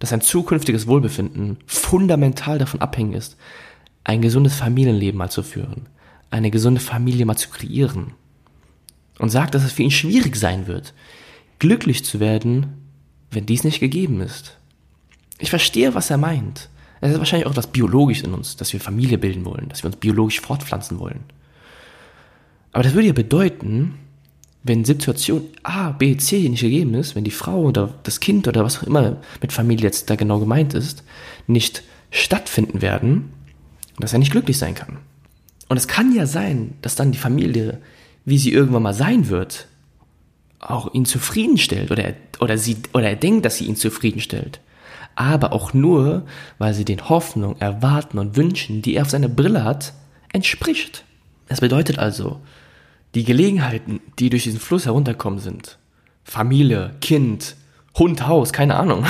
dass 0.00 0.12
ein 0.12 0.20
zukünftiges 0.20 0.88
Wohlbefinden 0.88 1.58
fundamental 1.64 2.58
davon 2.58 2.80
abhängig 2.80 3.18
ist, 3.18 3.36
ein 4.02 4.20
gesundes 4.20 4.56
Familienleben 4.56 5.16
mal 5.16 5.30
zu 5.30 5.44
führen, 5.44 5.86
eine 6.30 6.50
gesunde 6.50 6.80
Familie 6.80 7.24
mal 7.24 7.36
zu 7.36 7.50
kreieren. 7.50 8.14
Und 9.20 9.30
sagt, 9.30 9.54
dass 9.54 9.62
es 9.62 9.70
für 9.70 9.84
ihn 9.84 9.92
schwierig 9.92 10.34
sein 10.34 10.66
wird, 10.66 10.92
glücklich 11.60 12.04
zu 12.04 12.18
werden, 12.18 12.85
wenn 13.30 13.46
dies 13.46 13.64
nicht 13.64 13.80
gegeben 13.80 14.20
ist. 14.20 14.56
Ich 15.38 15.50
verstehe, 15.50 15.94
was 15.94 16.10
er 16.10 16.18
meint. 16.18 16.68
Es 17.00 17.12
ist 17.12 17.18
wahrscheinlich 17.18 17.46
auch 17.46 17.52
etwas 17.52 17.66
biologisch 17.66 18.22
in 18.22 18.32
uns, 18.32 18.56
dass 18.56 18.72
wir 18.72 18.80
Familie 18.80 19.18
bilden 19.18 19.44
wollen, 19.44 19.68
dass 19.68 19.82
wir 19.82 19.88
uns 19.88 19.96
biologisch 19.96 20.40
fortpflanzen 20.40 20.98
wollen. 20.98 21.20
Aber 22.72 22.82
das 22.82 22.94
würde 22.94 23.08
ja 23.08 23.12
bedeuten, 23.12 23.94
wenn 24.62 24.84
Situation 24.84 25.44
A, 25.62 25.90
B, 25.90 26.16
C 26.16 26.48
nicht 26.48 26.62
gegeben 26.62 26.94
ist, 26.94 27.14
wenn 27.14 27.24
die 27.24 27.30
Frau 27.30 27.60
oder 27.60 27.94
das 28.02 28.20
Kind 28.20 28.48
oder 28.48 28.64
was 28.64 28.78
auch 28.78 28.82
immer 28.82 29.18
mit 29.40 29.52
Familie 29.52 29.84
jetzt 29.84 30.10
da 30.10 30.16
genau 30.16 30.40
gemeint 30.40 30.74
ist, 30.74 31.04
nicht 31.46 31.84
stattfinden 32.10 32.82
werden, 32.82 33.32
dass 33.98 34.12
er 34.12 34.18
nicht 34.18 34.32
glücklich 34.32 34.58
sein 34.58 34.74
kann. 34.74 34.98
Und 35.68 35.76
es 35.76 35.88
kann 35.88 36.14
ja 36.14 36.26
sein, 36.26 36.74
dass 36.82 36.96
dann 36.96 37.12
die 37.12 37.18
Familie, 37.18 37.80
wie 38.24 38.38
sie 38.38 38.52
irgendwann 38.52 38.82
mal 38.82 38.94
sein 38.94 39.28
wird, 39.28 39.68
auch 40.70 40.92
ihn 40.94 41.04
zufriedenstellt 41.04 41.90
oder, 41.90 42.14
oder, 42.40 42.58
sie, 42.58 42.78
oder 42.92 43.08
er 43.08 43.16
denkt, 43.16 43.44
dass 43.44 43.56
sie 43.56 43.66
ihn 43.66 43.76
zufriedenstellt. 43.76 44.60
Aber 45.14 45.52
auch 45.52 45.72
nur, 45.72 46.26
weil 46.58 46.74
sie 46.74 46.84
den 46.84 47.08
Hoffnungen, 47.08 47.60
Erwarten 47.60 48.18
und 48.18 48.36
Wünschen, 48.36 48.82
die 48.82 48.96
er 48.96 49.02
auf 49.02 49.10
seiner 49.10 49.28
Brille 49.28 49.64
hat, 49.64 49.94
entspricht. 50.32 51.04
Das 51.48 51.60
bedeutet 51.60 51.98
also, 51.98 52.40
die 53.14 53.24
Gelegenheiten, 53.24 54.00
die 54.18 54.28
durch 54.28 54.42
diesen 54.42 54.60
Fluss 54.60 54.84
herunterkommen 54.84 55.38
sind, 55.38 55.78
Familie, 56.24 56.94
Kind, 57.00 57.56
Hund, 57.96 58.26
Haus, 58.26 58.52
keine 58.52 58.76
Ahnung, 58.76 59.06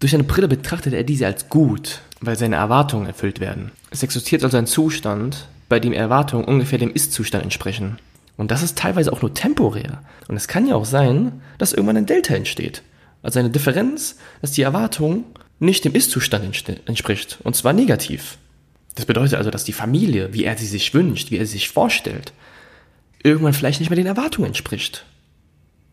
durch 0.00 0.14
eine 0.14 0.24
Brille 0.24 0.48
betrachtet 0.48 0.92
er 0.92 1.04
diese 1.04 1.26
als 1.26 1.48
gut, 1.48 2.00
weil 2.20 2.36
seine 2.36 2.56
Erwartungen 2.56 3.06
erfüllt 3.06 3.40
werden. 3.40 3.72
Es 3.90 4.02
existiert 4.02 4.44
also 4.44 4.56
ein 4.56 4.66
Zustand, 4.66 5.48
bei 5.68 5.80
dem 5.80 5.92
Erwartungen 5.92 6.44
ungefähr 6.44 6.78
dem 6.78 6.92
Ist-Zustand 6.92 7.44
entsprechen. 7.44 7.98
Und 8.40 8.50
das 8.50 8.62
ist 8.62 8.78
teilweise 8.78 9.12
auch 9.12 9.20
nur 9.20 9.34
temporär. 9.34 10.00
Und 10.26 10.34
es 10.34 10.48
kann 10.48 10.66
ja 10.66 10.74
auch 10.74 10.86
sein, 10.86 11.42
dass 11.58 11.74
irgendwann 11.74 11.98
ein 11.98 12.06
Delta 12.06 12.34
entsteht. 12.34 12.82
Also 13.22 13.38
eine 13.38 13.50
Differenz, 13.50 14.16
dass 14.40 14.52
die 14.52 14.62
Erwartung 14.62 15.26
nicht 15.58 15.84
dem 15.84 15.94
Ist-Zustand 15.94 16.42
entspricht. 16.86 17.38
Und 17.44 17.54
zwar 17.54 17.74
negativ. 17.74 18.38
Das 18.94 19.04
bedeutet 19.04 19.34
also, 19.34 19.50
dass 19.50 19.64
die 19.64 19.74
Familie, 19.74 20.32
wie 20.32 20.44
er 20.44 20.56
sie 20.56 20.64
sich 20.64 20.94
wünscht, 20.94 21.30
wie 21.30 21.36
er 21.36 21.44
sie 21.44 21.52
sich 21.52 21.68
vorstellt, 21.68 22.32
irgendwann 23.22 23.52
vielleicht 23.52 23.80
nicht 23.80 23.90
mehr 23.90 23.96
den 23.96 24.06
Erwartungen 24.06 24.46
entspricht. 24.46 25.04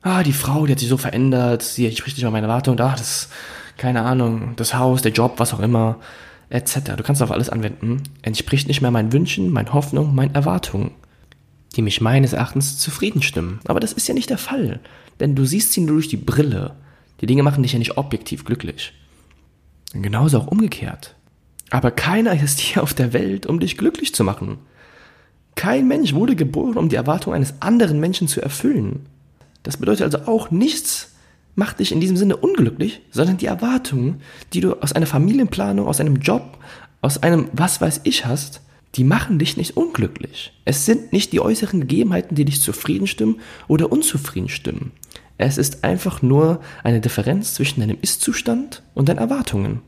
Ah, 0.01 0.23
die 0.23 0.31
Frau, 0.31 0.65
die 0.65 0.71
hat 0.71 0.79
sich 0.79 0.88
so 0.88 0.95
verändert, 0.95 1.63
sie 1.63 1.86
entspricht 1.86 2.15
nicht 2.15 2.23
mehr 2.23 2.31
meinen 2.31 2.45
Erwartungen, 2.45 2.79
ah, 2.79 2.95
das, 2.97 3.27
keine 3.75 4.03
Ahnung, 4.03 4.53
das 4.55 4.73
Haus, 4.73 5.01
der 5.01 5.12
Job, 5.12 5.33
was 5.36 5.53
auch 5.53 5.60
immer, 5.60 5.99
etc. 6.49 6.95
Du 6.95 7.03
kannst 7.03 7.21
auf 7.21 7.31
alles 7.31 7.49
anwenden, 7.49 8.03
entspricht 8.21 8.69
nicht 8.69 8.79
mehr 8.79 8.91
meinen 8.91 9.12
Wünschen, 9.12 9.51
meinen 9.51 9.73
Hoffnungen, 9.73 10.15
meinen 10.15 10.33
Erwartungen, 10.33 10.91
die 11.77 11.81
mich 11.83 12.01
meines 12.01 12.33
Erachtens 12.33 12.79
zufrieden 12.79 13.21
stimmen. 13.21 13.59
Aber 13.65 13.79
das 13.79 13.93
ist 13.93 14.07
ja 14.07 14.13
nicht 14.13 14.29
der 14.29 14.39
Fall, 14.39 14.79
denn 15.19 15.35
du 15.35 15.45
siehst 15.45 15.71
sie 15.71 15.81
nur 15.81 15.95
durch 15.95 16.07
die 16.07 16.17
Brille. 16.17 16.75
Die 17.21 17.27
Dinge 17.27 17.43
machen 17.43 17.63
dich 17.63 17.73
ja 17.73 17.79
nicht 17.79 17.97
objektiv 17.97 18.43
glücklich. 18.43 18.93
Genauso 19.93 20.39
auch 20.39 20.47
umgekehrt. 20.47 21.15
Aber 21.69 21.91
keiner 21.91 22.41
ist 22.41 22.59
hier 22.59 22.83
auf 22.83 22.93
der 22.93 23.13
Welt, 23.13 23.45
um 23.45 23.59
dich 23.59 23.77
glücklich 23.77 24.13
zu 24.13 24.23
machen. 24.23 24.57
Kein 25.55 25.87
Mensch 25.87 26.13
wurde 26.13 26.35
geboren, 26.35 26.77
um 26.77 26.89
die 26.89 26.95
Erwartung 26.95 27.33
eines 27.33 27.61
anderen 27.61 27.99
Menschen 27.99 28.27
zu 28.27 28.41
erfüllen. 28.41 29.05
Das 29.63 29.77
bedeutet 29.77 30.03
also 30.03 30.31
auch 30.31 30.51
nichts 30.51 31.13
macht 31.55 31.79
dich 31.79 31.91
in 31.91 31.99
diesem 31.99 32.17
Sinne 32.17 32.37
unglücklich, 32.37 33.01
sondern 33.09 33.37
die 33.37 33.47
Erwartungen, 33.47 34.21
die 34.53 34.61
du 34.61 34.75
aus 34.75 34.93
einer 34.93 35.07
Familienplanung, 35.07 35.87
aus 35.87 35.99
einem 35.99 36.17
Job, 36.17 36.59
aus 37.01 37.23
einem 37.23 37.49
was 37.51 37.81
weiß 37.81 38.01
ich 38.03 38.25
hast, 38.27 38.61
die 38.97 39.03
machen 39.03 39.38
dich 39.38 39.57
nicht 39.57 39.77
unglücklich. 39.77 40.53
Es 40.65 40.86
sind 40.86 41.13
nicht 41.13 41.31
die 41.31 41.39
äußeren 41.39 41.81
Gegebenheiten, 41.81 42.36
die 42.36 42.45
dich 42.45 42.62
zufrieden 42.62 43.07
stimmen 43.07 43.39
oder 43.67 43.91
unzufrieden 43.91 44.49
stimmen. 44.49 44.91
Es 45.38 45.60
ist 45.60 45.83
einfach 45.83 46.23
nur 46.23 46.62
eine 46.83 46.99
Differenz 46.99 47.53
zwischen 47.53 47.79
deinem 47.79 47.99
Ist-Zustand 48.01 48.81
und 48.95 49.07
deinen 49.07 49.19
Erwartungen. 49.19 49.81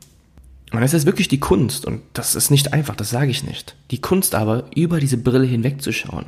Und 0.72 0.82
es 0.84 0.94
ist 0.94 1.06
wirklich 1.06 1.26
die 1.26 1.40
Kunst, 1.40 1.84
und 1.84 2.02
das 2.12 2.36
ist 2.36 2.50
nicht 2.50 2.72
einfach, 2.72 2.94
das 2.94 3.10
sage 3.10 3.32
ich 3.32 3.42
nicht. 3.42 3.74
Die 3.90 4.00
Kunst 4.00 4.36
aber, 4.36 4.66
über 4.76 5.00
diese 5.00 5.16
Brille 5.16 5.46
hinwegzuschauen, 5.46 6.26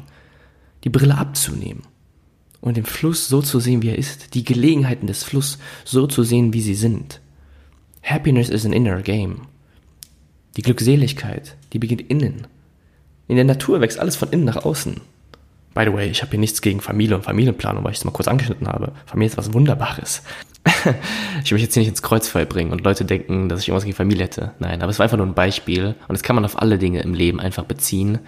die 0.83 0.91
Brille 0.91 1.17
abzunehmen 1.17 1.83
und 2.61 2.77
den 2.77 2.85
Fluss 2.85 3.29
so 3.29 3.43
zu 3.43 3.61
sehen, 3.61 3.83
wie 3.83 3.91
er 3.91 3.99
ist, 3.99 4.35
die 4.35 4.45
Gelegenheiten 4.45 5.07
des 5.07 5.23
Flusses 5.23 5.59
so 5.85 6.09
zu 6.09 6.25
sehen, 6.25 6.53
wie 6.53 6.61
sie 6.61 6.75
sind. 6.75 7.21
Happiness 8.03 8.49
is 8.49 8.67
an 8.67 8.73
inner 8.73 9.03
game. 9.03 9.43
Die 10.57 10.63
Glückseligkeit, 10.63 11.57
die 11.73 11.79
beginnt 11.79 12.11
innen. 12.11 12.49
In 13.33 13.37
der 13.37 13.47
Natur 13.47 13.81
wächst 13.81 13.99
alles 13.99 14.15
von 14.15 14.29
innen 14.29 14.45
nach 14.45 14.63
außen. 14.63 15.01
By 15.73 15.85
the 15.87 15.93
way, 15.95 16.11
ich 16.11 16.21
habe 16.21 16.33
hier 16.33 16.39
nichts 16.39 16.61
gegen 16.61 16.83
Familie 16.83 17.17
und 17.17 17.23
Familienplanung, 17.23 17.83
weil 17.83 17.93
ich 17.93 17.97
es 17.97 18.05
mal 18.05 18.11
kurz 18.11 18.29
angeschnitten 18.29 18.69
habe. 18.69 18.93
Familie 19.07 19.31
ist 19.31 19.39
was 19.39 19.55
Wunderbares. 19.55 20.23
ich 21.43 21.51
will 21.51 21.57
mich 21.57 21.63
jetzt 21.63 21.73
hier 21.73 21.81
nicht 21.81 21.89
ins 21.89 22.03
Kreuzfeuer 22.03 22.45
bringen 22.45 22.73
und 22.73 22.85
Leute 22.85 23.07
denken, 23.07 23.49
dass 23.49 23.61
ich 23.61 23.69
irgendwas 23.69 23.87
gegen 23.87 23.97
Familie 23.97 24.25
hätte. 24.25 24.53
Nein, 24.59 24.83
aber 24.83 24.91
es 24.91 24.99
war 24.99 25.05
einfach 25.05 25.17
nur 25.17 25.25
ein 25.25 25.33
Beispiel 25.33 25.95
und 26.09 26.13
das 26.13 26.23
kann 26.23 26.37
man 26.37 26.45
auf 26.45 26.61
alle 26.61 26.77
Dinge 26.77 27.01
im 27.01 27.15
Leben 27.15 27.41
einfach 27.41 27.65
beziehen, 27.65 28.19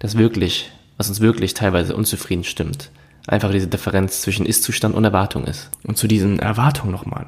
das 0.00 0.18
wirklich, 0.18 0.72
was 0.96 1.08
uns 1.08 1.20
wirklich 1.20 1.54
teilweise 1.54 1.94
unzufrieden 1.94 2.42
stimmt. 2.42 2.90
Einfach 3.28 3.52
diese 3.52 3.68
Differenz 3.68 4.22
zwischen 4.22 4.44
Ist-Zustand 4.44 4.96
und 4.96 5.04
Erwartung 5.04 5.44
ist. 5.44 5.70
Und 5.84 5.98
zu 5.98 6.08
diesen 6.08 6.40
Erwartungen 6.40 6.90
nochmal 6.90 7.26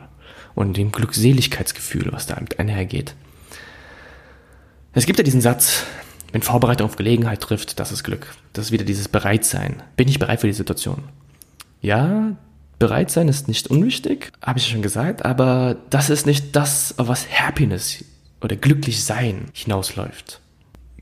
und 0.56 0.76
dem 0.76 0.90
Glückseligkeitsgefühl, 0.90 2.08
was 2.10 2.26
da 2.26 2.36
einhergeht. 2.58 3.14
Es 4.94 5.06
gibt 5.06 5.20
ja 5.20 5.22
diesen 5.22 5.40
Satz, 5.40 5.84
wenn 6.32 6.42
Vorbereitung 6.42 6.86
auf 6.86 6.96
Gelegenheit 6.96 7.40
trifft, 7.40 7.80
das 7.80 7.92
ist 7.92 8.04
Glück. 8.04 8.34
Das 8.52 8.66
ist 8.66 8.72
wieder 8.72 8.84
dieses 8.84 9.08
Bereitsein. 9.08 9.82
Bin 9.96 10.08
ich 10.08 10.18
bereit 10.18 10.40
für 10.40 10.46
die 10.46 10.52
Situation? 10.52 11.04
Ja, 11.80 12.36
bereit 12.78 13.10
sein 13.10 13.28
ist 13.28 13.48
nicht 13.48 13.68
unwichtig, 13.68 14.32
habe 14.42 14.58
ich 14.58 14.68
schon 14.68 14.82
gesagt, 14.82 15.24
aber 15.24 15.76
das 15.90 16.10
ist 16.10 16.26
nicht 16.26 16.54
das, 16.56 16.98
auf 16.98 17.08
was 17.08 17.26
Happiness 17.30 18.04
oder 18.40 18.56
glücklich 18.56 19.04
sein 19.04 19.46
hinausläuft. 19.52 20.40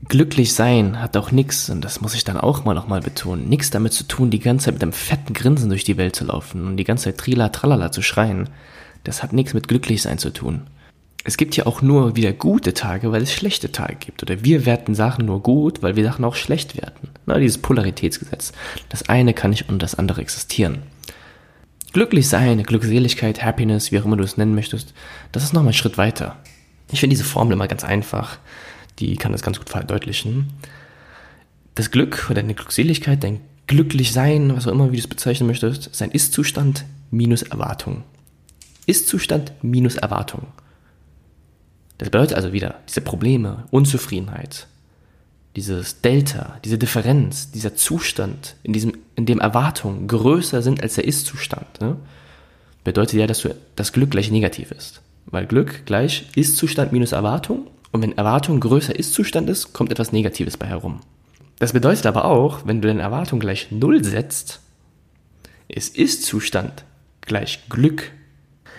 Glücklich 0.07 0.53
sein 0.53 1.01
hat 1.01 1.17
auch 1.17 1.31
nichts, 1.31 1.69
und 1.69 1.81
das 1.81 1.99
muss 1.99 2.15
ich 2.15 2.23
dann 2.23 2.37
auch 2.37 2.63
mal 2.63 2.73
nochmal 2.73 3.01
betonen, 3.01 3.49
nichts 3.49 3.69
damit 3.69 3.91
zu 3.91 4.05
tun, 4.05 4.29
die 4.29 4.39
ganze 4.39 4.65
Zeit 4.65 4.75
mit 4.75 4.83
einem 4.83 4.93
fetten 4.93 5.33
Grinsen 5.33 5.69
durch 5.69 5.83
die 5.83 5.97
Welt 5.97 6.15
zu 6.15 6.25
laufen 6.25 6.65
und 6.65 6.77
die 6.77 6.85
ganze 6.85 7.05
Zeit 7.05 7.17
Trila 7.17 7.49
Tralala 7.49 7.91
zu 7.91 8.01
schreien. 8.01 8.49
Das 9.03 9.21
hat 9.21 9.33
nichts 9.33 9.53
mit 9.53 9.67
glücklich 9.67 10.01
sein 10.01 10.17
zu 10.17 10.31
tun 10.31 10.67
es 11.25 11.37
gibt 11.37 11.55
ja 11.57 11.65
auch 11.65 11.81
nur 11.81 12.15
wieder 12.15 12.31
gute 12.31 12.73
Tage, 12.73 13.11
weil 13.11 13.21
es 13.21 13.33
schlechte 13.33 13.71
Tage 13.71 13.95
gibt. 13.95 14.23
Oder 14.23 14.43
wir 14.43 14.65
werten 14.65 14.95
Sachen 14.95 15.25
nur 15.25 15.43
gut, 15.43 15.83
weil 15.83 15.95
wir 15.95 16.03
Sachen 16.03 16.23
auch 16.23 16.35
schlecht 16.35 16.77
werten. 16.77 17.09
Na, 17.25 17.37
dieses 17.37 17.57
Polaritätsgesetz. 17.57 18.53
Das 18.87 19.09
eine 19.09 19.33
kann 19.33 19.51
nicht 19.51 19.69
und 19.69 19.81
das 19.81 19.95
andere 19.95 20.21
existieren. 20.21 20.79
Glücklich 21.91 22.29
sein, 22.29 22.61
Glückseligkeit, 22.63 23.43
Happiness, 23.43 23.91
wie 23.91 23.99
auch 23.99 24.05
immer 24.05 24.15
du 24.15 24.23
es 24.23 24.37
nennen 24.37 24.55
möchtest, 24.55 24.93
das 25.31 25.43
ist 25.43 25.53
nochmal 25.53 25.71
ein 25.71 25.73
Schritt 25.73 25.97
weiter. 25.97 26.37
Ich 26.91 26.99
finde 26.99 27.15
diese 27.15 27.25
Formel 27.27 27.53
immer 27.53 27.67
ganz 27.67 27.83
einfach. 27.83 28.37
Die 28.99 29.15
kann 29.15 29.31
das 29.31 29.41
ganz 29.41 29.57
gut 29.57 29.69
verdeutlichen. 29.69 30.53
Das 31.75 31.91
Glück 31.91 32.27
oder 32.29 32.41
deine 32.41 32.53
Glückseligkeit, 32.53 33.23
dein 33.23 33.41
glücklich 33.67 34.13
sein, 34.13 34.55
was 34.55 34.67
auch 34.67 34.71
immer, 34.71 34.91
wie 34.91 34.97
du 34.97 35.01
es 35.01 35.07
bezeichnen 35.07 35.47
möchtest, 35.47 35.93
sein 35.95 36.11
Ist-Zustand 36.11 36.85
minus 37.11 37.43
Erwartung. 37.43 38.03
Ist-Zustand 38.85 39.53
minus 39.61 39.95
Erwartung. 39.95 40.47
Das 41.99 42.09
bedeutet 42.09 42.35
also 42.35 42.53
wieder 42.53 42.75
diese 42.87 43.01
Probleme, 43.01 43.65
Unzufriedenheit, 43.71 44.67
dieses 45.55 46.01
Delta, 46.01 46.57
diese 46.63 46.77
Differenz, 46.77 47.51
dieser 47.51 47.75
Zustand, 47.75 48.55
in, 48.63 48.73
diesem, 48.73 48.93
in 49.15 49.25
dem 49.25 49.39
Erwartungen 49.39 50.07
größer 50.07 50.61
sind 50.61 50.81
als 50.81 50.95
der 50.95 51.03
Ist-Zustand, 51.03 51.81
ne? 51.81 51.97
bedeutet 52.85 53.19
ja, 53.19 53.27
dass 53.27 53.41
du, 53.41 53.53
das 53.75 53.91
Glück 53.91 54.11
gleich 54.11 54.31
negativ 54.31 54.71
ist. 54.71 55.01
Weil 55.25 55.45
Glück 55.45 55.85
gleich 55.85 56.27
Ist-Zustand 56.35 56.93
minus 56.93 57.11
Erwartung 57.11 57.67
und 57.91 58.01
wenn 58.01 58.17
Erwartung 58.17 58.61
größer 58.61 58.97
Ist-Zustand 58.97 59.49
ist, 59.49 59.73
kommt 59.73 59.91
etwas 59.91 60.13
Negatives 60.13 60.55
bei 60.55 60.67
herum. 60.67 61.01
Das 61.59 61.73
bedeutet 61.73 62.05
aber 62.05 62.23
auch, 62.23 62.65
wenn 62.65 62.81
du 62.81 62.87
deine 62.87 63.01
Erwartung 63.01 63.41
gleich 63.41 63.71
Null 63.71 64.05
setzt, 64.05 64.61
ist 65.67 65.97
Ist-Zustand 65.97 66.85
gleich 67.21 67.67
Glück 67.67 68.11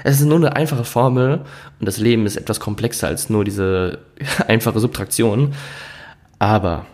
es 0.05 0.21
ist 0.21 0.27
nur 0.27 0.37
eine 0.37 0.57
einfache 0.57 0.85
Formel 0.85 1.41
und 1.79 1.87
das 1.87 1.99
Leben 1.99 2.27
ist 2.27 2.37
etwas 2.37 2.61
komplexer 2.61 3.09
als 3.09 3.31
nur 3.31 3.45
diese 3.45 3.99
einfache 4.49 4.81
Subtraktion. 4.81 5.55
Aber 6.39 6.87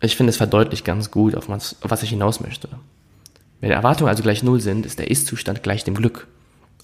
ich 0.00 0.16
finde, 0.16 0.30
es 0.30 0.36
verdeutlicht 0.36 0.84
ganz 0.84 1.10
gut, 1.10 1.34
auf 1.34 1.48
was, 1.48 1.76
auf 1.82 1.90
was 1.90 2.02
ich 2.02 2.10
hinaus 2.10 2.40
möchte. 2.40 2.68
Wenn 3.60 3.70
Erwartungen 3.70 4.08
also 4.08 4.22
gleich 4.22 4.42
Null 4.42 4.60
sind, 4.60 4.84
ist 4.84 4.98
der 4.98 5.10
Ist-Zustand 5.10 5.62
gleich 5.62 5.84
dem 5.84 5.94
Glück. 5.94 6.26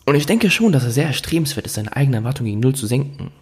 Und 0.07 0.15
ich 0.15 0.27
denke 0.27 0.51
schon, 0.51 0.73
dass 0.73 0.85
es 0.85 0.95
sehr 0.95 1.07
erstrebenswert 1.07 1.67
ist, 1.67 1.75
seine 1.75 1.95
eigene 1.95 2.17
Erwartung 2.17 2.47
gegen 2.47 2.61
Null 2.61 2.75
zu 2.75 2.87
senken. 2.87 3.33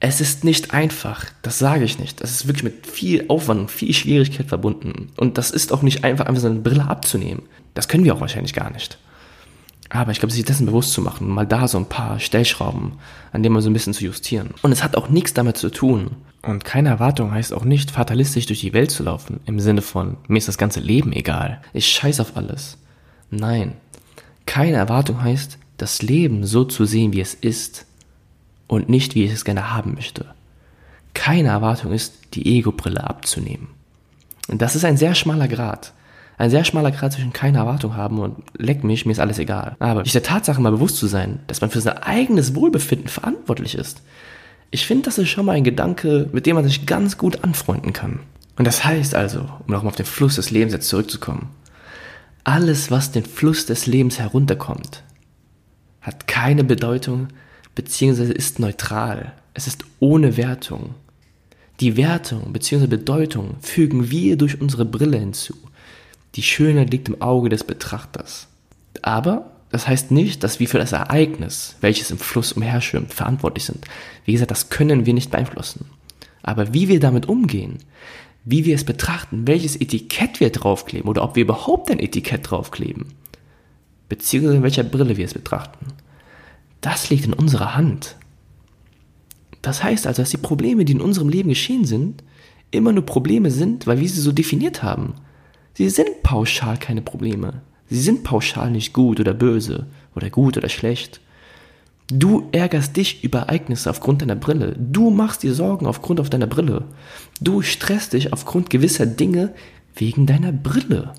Es 0.00 0.20
ist 0.20 0.44
nicht 0.44 0.72
einfach, 0.72 1.26
das 1.42 1.58
sage 1.58 1.84
ich 1.84 1.98
nicht. 1.98 2.22
Das 2.22 2.30
ist 2.30 2.46
wirklich 2.46 2.64
mit 2.64 2.86
viel 2.86 3.26
Aufwand 3.28 3.60
und 3.60 3.70
viel 3.70 3.92
Schwierigkeit 3.92 4.46
verbunden. 4.46 5.12
Und 5.16 5.36
das 5.36 5.50
ist 5.50 5.72
auch 5.72 5.82
nicht 5.82 6.04
einfach, 6.04 6.26
einfach 6.26 6.42
seine 6.42 6.60
Brille 6.60 6.88
abzunehmen. 6.88 7.42
Das 7.74 7.86
können 7.86 8.04
wir 8.04 8.14
auch 8.14 8.20
wahrscheinlich 8.20 8.54
gar 8.54 8.70
nicht. 8.70 8.98
Aber 9.90 10.12
ich 10.12 10.20
glaube, 10.20 10.32
sich 10.32 10.44
dessen 10.44 10.66
bewusst 10.66 10.92
zu 10.92 11.02
machen, 11.02 11.28
mal 11.28 11.46
da 11.46 11.66
so 11.66 11.76
ein 11.76 11.86
paar 11.88 12.20
Stellschrauben, 12.20 12.92
an 13.32 13.42
denen 13.42 13.52
man 13.52 13.62
so 13.62 13.68
ein 13.68 13.72
bisschen 13.72 13.92
zu 13.92 14.04
justieren. 14.04 14.54
Und 14.62 14.72
es 14.72 14.84
hat 14.84 14.96
auch 14.96 15.08
nichts 15.08 15.34
damit 15.34 15.56
zu 15.56 15.70
tun. 15.70 16.12
Und 16.42 16.64
keine 16.64 16.88
Erwartung 16.88 17.32
heißt 17.32 17.52
auch 17.52 17.64
nicht, 17.64 17.90
fatalistisch 17.90 18.46
durch 18.46 18.60
die 18.60 18.72
Welt 18.72 18.90
zu 18.90 19.02
laufen, 19.02 19.40
im 19.46 19.60
Sinne 19.60 19.82
von, 19.82 20.16
mir 20.28 20.38
ist 20.38 20.48
das 20.48 20.58
ganze 20.58 20.80
Leben 20.80 21.12
egal, 21.12 21.60
ich 21.72 21.86
scheiß 21.88 22.20
auf 22.20 22.36
alles. 22.36 22.78
Nein, 23.30 23.74
keine 24.46 24.76
Erwartung 24.78 25.22
heißt, 25.22 25.58
das 25.76 26.02
Leben 26.02 26.46
so 26.46 26.64
zu 26.64 26.84
sehen, 26.84 27.12
wie 27.12 27.20
es 27.20 27.34
ist 27.34 27.86
und 28.68 28.88
nicht, 28.88 29.14
wie 29.14 29.24
ich 29.24 29.32
es 29.32 29.44
gerne 29.44 29.74
haben 29.74 29.94
möchte. 29.94 30.26
Keine 31.14 31.48
Erwartung 31.48 31.92
ist, 31.92 32.14
die 32.34 32.58
Ego-Brille 32.58 33.02
abzunehmen. 33.02 33.68
Und 34.48 34.62
das 34.62 34.76
ist 34.76 34.84
ein 34.84 34.96
sehr 34.96 35.14
schmaler 35.14 35.48
Grad. 35.48 35.92
Ein 36.40 36.48
sehr 36.48 36.64
schmaler 36.64 36.90
Grad 36.90 37.12
zwischen 37.12 37.34
keine 37.34 37.58
Erwartung 37.58 37.96
haben 37.98 38.18
und 38.18 38.42
leck 38.56 38.82
mich, 38.82 39.04
mir 39.04 39.12
ist 39.12 39.20
alles 39.20 39.38
egal. 39.38 39.76
Aber 39.78 40.04
sich 40.04 40.14
der 40.14 40.22
Tatsache 40.22 40.58
mal 40.62 40.72
bewusst 40.72 40.96
zu 40.96 41.06
sein, 41.06 41.40
dass 41.48 41.60
man 41.60 41.68
für 41.68 41.82
sein 41.82 41.98
eigenes 41.98 42.54
Wohlbefinden 42.54 43.08
verantwortlich 43.08 43.74
ist. 43.74 44.00
Ich 44.70 44.86
finde, 44.86 45.04
das 45.04 45.18
ist 45.18 45.28
schon 45.28 45.44
mal 45.44 45.52
ein 45.52 45.64
Gedanke, 45.64 46.30
mit 46.32 46.46
dem 46.46 46.54
man 46.54 46.64
sich 46.64 46.86
ganz 46.86 47.18
gut 47.18 47.44
anfreunden 47.44 47.92
kann. 47.92 48.20
Und 48.56 48.66
das 48.66 48.86
heißt 48.86 49.14
also, 49.14 49.40
um 49.40 49.66
nochmal 49.66 49.90
auf 49.90 49.96
den 49.96 50.06
Fluss 50.06 50.36
des 50.36 50.50
Lebens 50.50 50.72
jetzt 50.72 50.88
zurückzukommen, 50.88 51.50
alles, 52.42 52.90
was 52.90 53.12
den 53.12 53.26
Fluss 53.26 53.66
des 53.66 53.86
Lebens 53.86 54.18
herunterkommt, 54.18 55.04
hat 56.00 56.26
keine 56.26 56.64
Bedeutung 56.64 57.28
beziehungsweise 57.74 58.32
ist 58.32 58.60
neutral. 58.60 59.34
Es 59.52 59.66
ist 59.66 59.84
ohne 59.98 60.38
Wertung. 60.38 60.94
Die 61.80 61.98
Wertung 61.98 62.54
bzw. 62.54 62.86
Bedeutung 62.86 63.56
fügen 63.60 64.10
wir 64.10 64.38
durch 64.38 64.58
unsere 64.58 64.86
Brille 64.86 65.18
hinzu. 65.18 65.54
Die 66.36 66.42
Schönheit 66.42 66.90
liegt 66.90 67.08
im 67.08 67.20
Auge 67.20 67.48
des 67.48 67.64
Betrachters. 67.64 68.48
Aber 69.02 69.50
das 69.70 69.86
heißt 69.86 70.10
nicht, 70.10 70.42
dass 70.42 70.60
wir 70.60 70.68
für 70.68 70.78
das 70.78 70.92
Ereignis, 70.92 71.76
welches 71.80 72.10
im 72.10 72.18
Fluss 72.18 72.52
umherschwimmt, 72.52 73.14
verantwortlich 73.14 73.64
sind. 73.64 73.84
Wie 74.24 74.32
gesagt, 74.32 74.50
das 74.50 74.68
können 74.68 75.06
wir 75.06 75.14
nicht 75.14 75.30
beeinflussen. 75.30 75.86
Aber 76.42 76.74
wie 76.74 76.88
wir 76.88 77.00
damit 77.00 77.28
umgehen, 77.28 77.78
wie 78.44 78.64
wir 78.64 78.74
es 78.74 78.84
betrachten, 78.84 79.46
welches 79.46 79.76
Etikett 79.76 80.40
wir 80.40 80.50
draufkleben 80.50 81.08
oder 81.08 81.22
ob 81.22 81.36
wir 81.36 81.42
überhaupt 81.42 81.90
ein 81.90 81.98
Etikett 82.00 82.50
draufkleben, 82.50 83.06
beziehungsweise 84.08 84.56
in 84.56 84.62
welcher 84.62 84.82
Brille 84.82 85.16
wir 85.16 85.24
es 85.24 85.34
betrachten, 85.34 85.86
das 86.80 87.10
liegt 87.10 87.26
in 87.26 87.34
unserer 87.34 87.76
Hand. 87.76 88.16
Das 89.62 89.84
heißt 89.84 90.06
also, 90.06 90.22
dass 90.22 90.30
die 90.30 90.38
Probleme, 90.38 90.84
die 90.84 90.94
in 90.94 91.02
unserem 91.02 91.28
Leben 91.28 91.50
geschehen 91.50 91.84
sind, 91.84 92.24
immer 92.70 92.92
nur 92.92 93.04
Probleme 93.04 93.50
sind, 93.50 93.86
weil 93.86 94.00
wir 94.00 94.08
sie 94.08 94.20
so 94.20 94.32
definiert 94.32 94.82
haben. 94.82 95.14
Sie 95.74 95.88
sind 95.88 96.22
pauschal 96.22 96.76
keine 96.78 97.02
Probleme. 97.02 97.62
Sie 97.88 98.00
sind 98.00 98.24
pauschal 98.24 98.70
nicht 98.70 98.92
gut 98.92 99.20
oder 99.20 99.34
böse 99.34 99.86
oder 100.14 100.30
gut 100.30 100.56
oder 100.56 100.68
schlecht. 100.68 101.20
Du 102.12 102.48
ärgerst 102.52 102.96
dich 102.96 103.22
über 103.22 103.40
Ereignisse 103.40 103.88
aufgrund 103.88 104.22
deiner 104.22 104.34
Brille. 104.34 104.74
Du 104.78 105.10
machst 105.10 105.42
dir 105.42 105.54
Sorgen 105.54 105.86
aufgrund 105.86 106.20
auf 106.20 106.28
deiner 106.30 106.48
Brille. 106.48 106.84
Du 107.40 107.62
stresst 107.62 108.12
dich 108.12 108.32
aufgrund 108.32 108.68
gewisser 108.68 109.06
Dinge 109.06 109.54
wegen 109.94 110.26
deiner 110.26 110.52
Brille. 110.52 111.14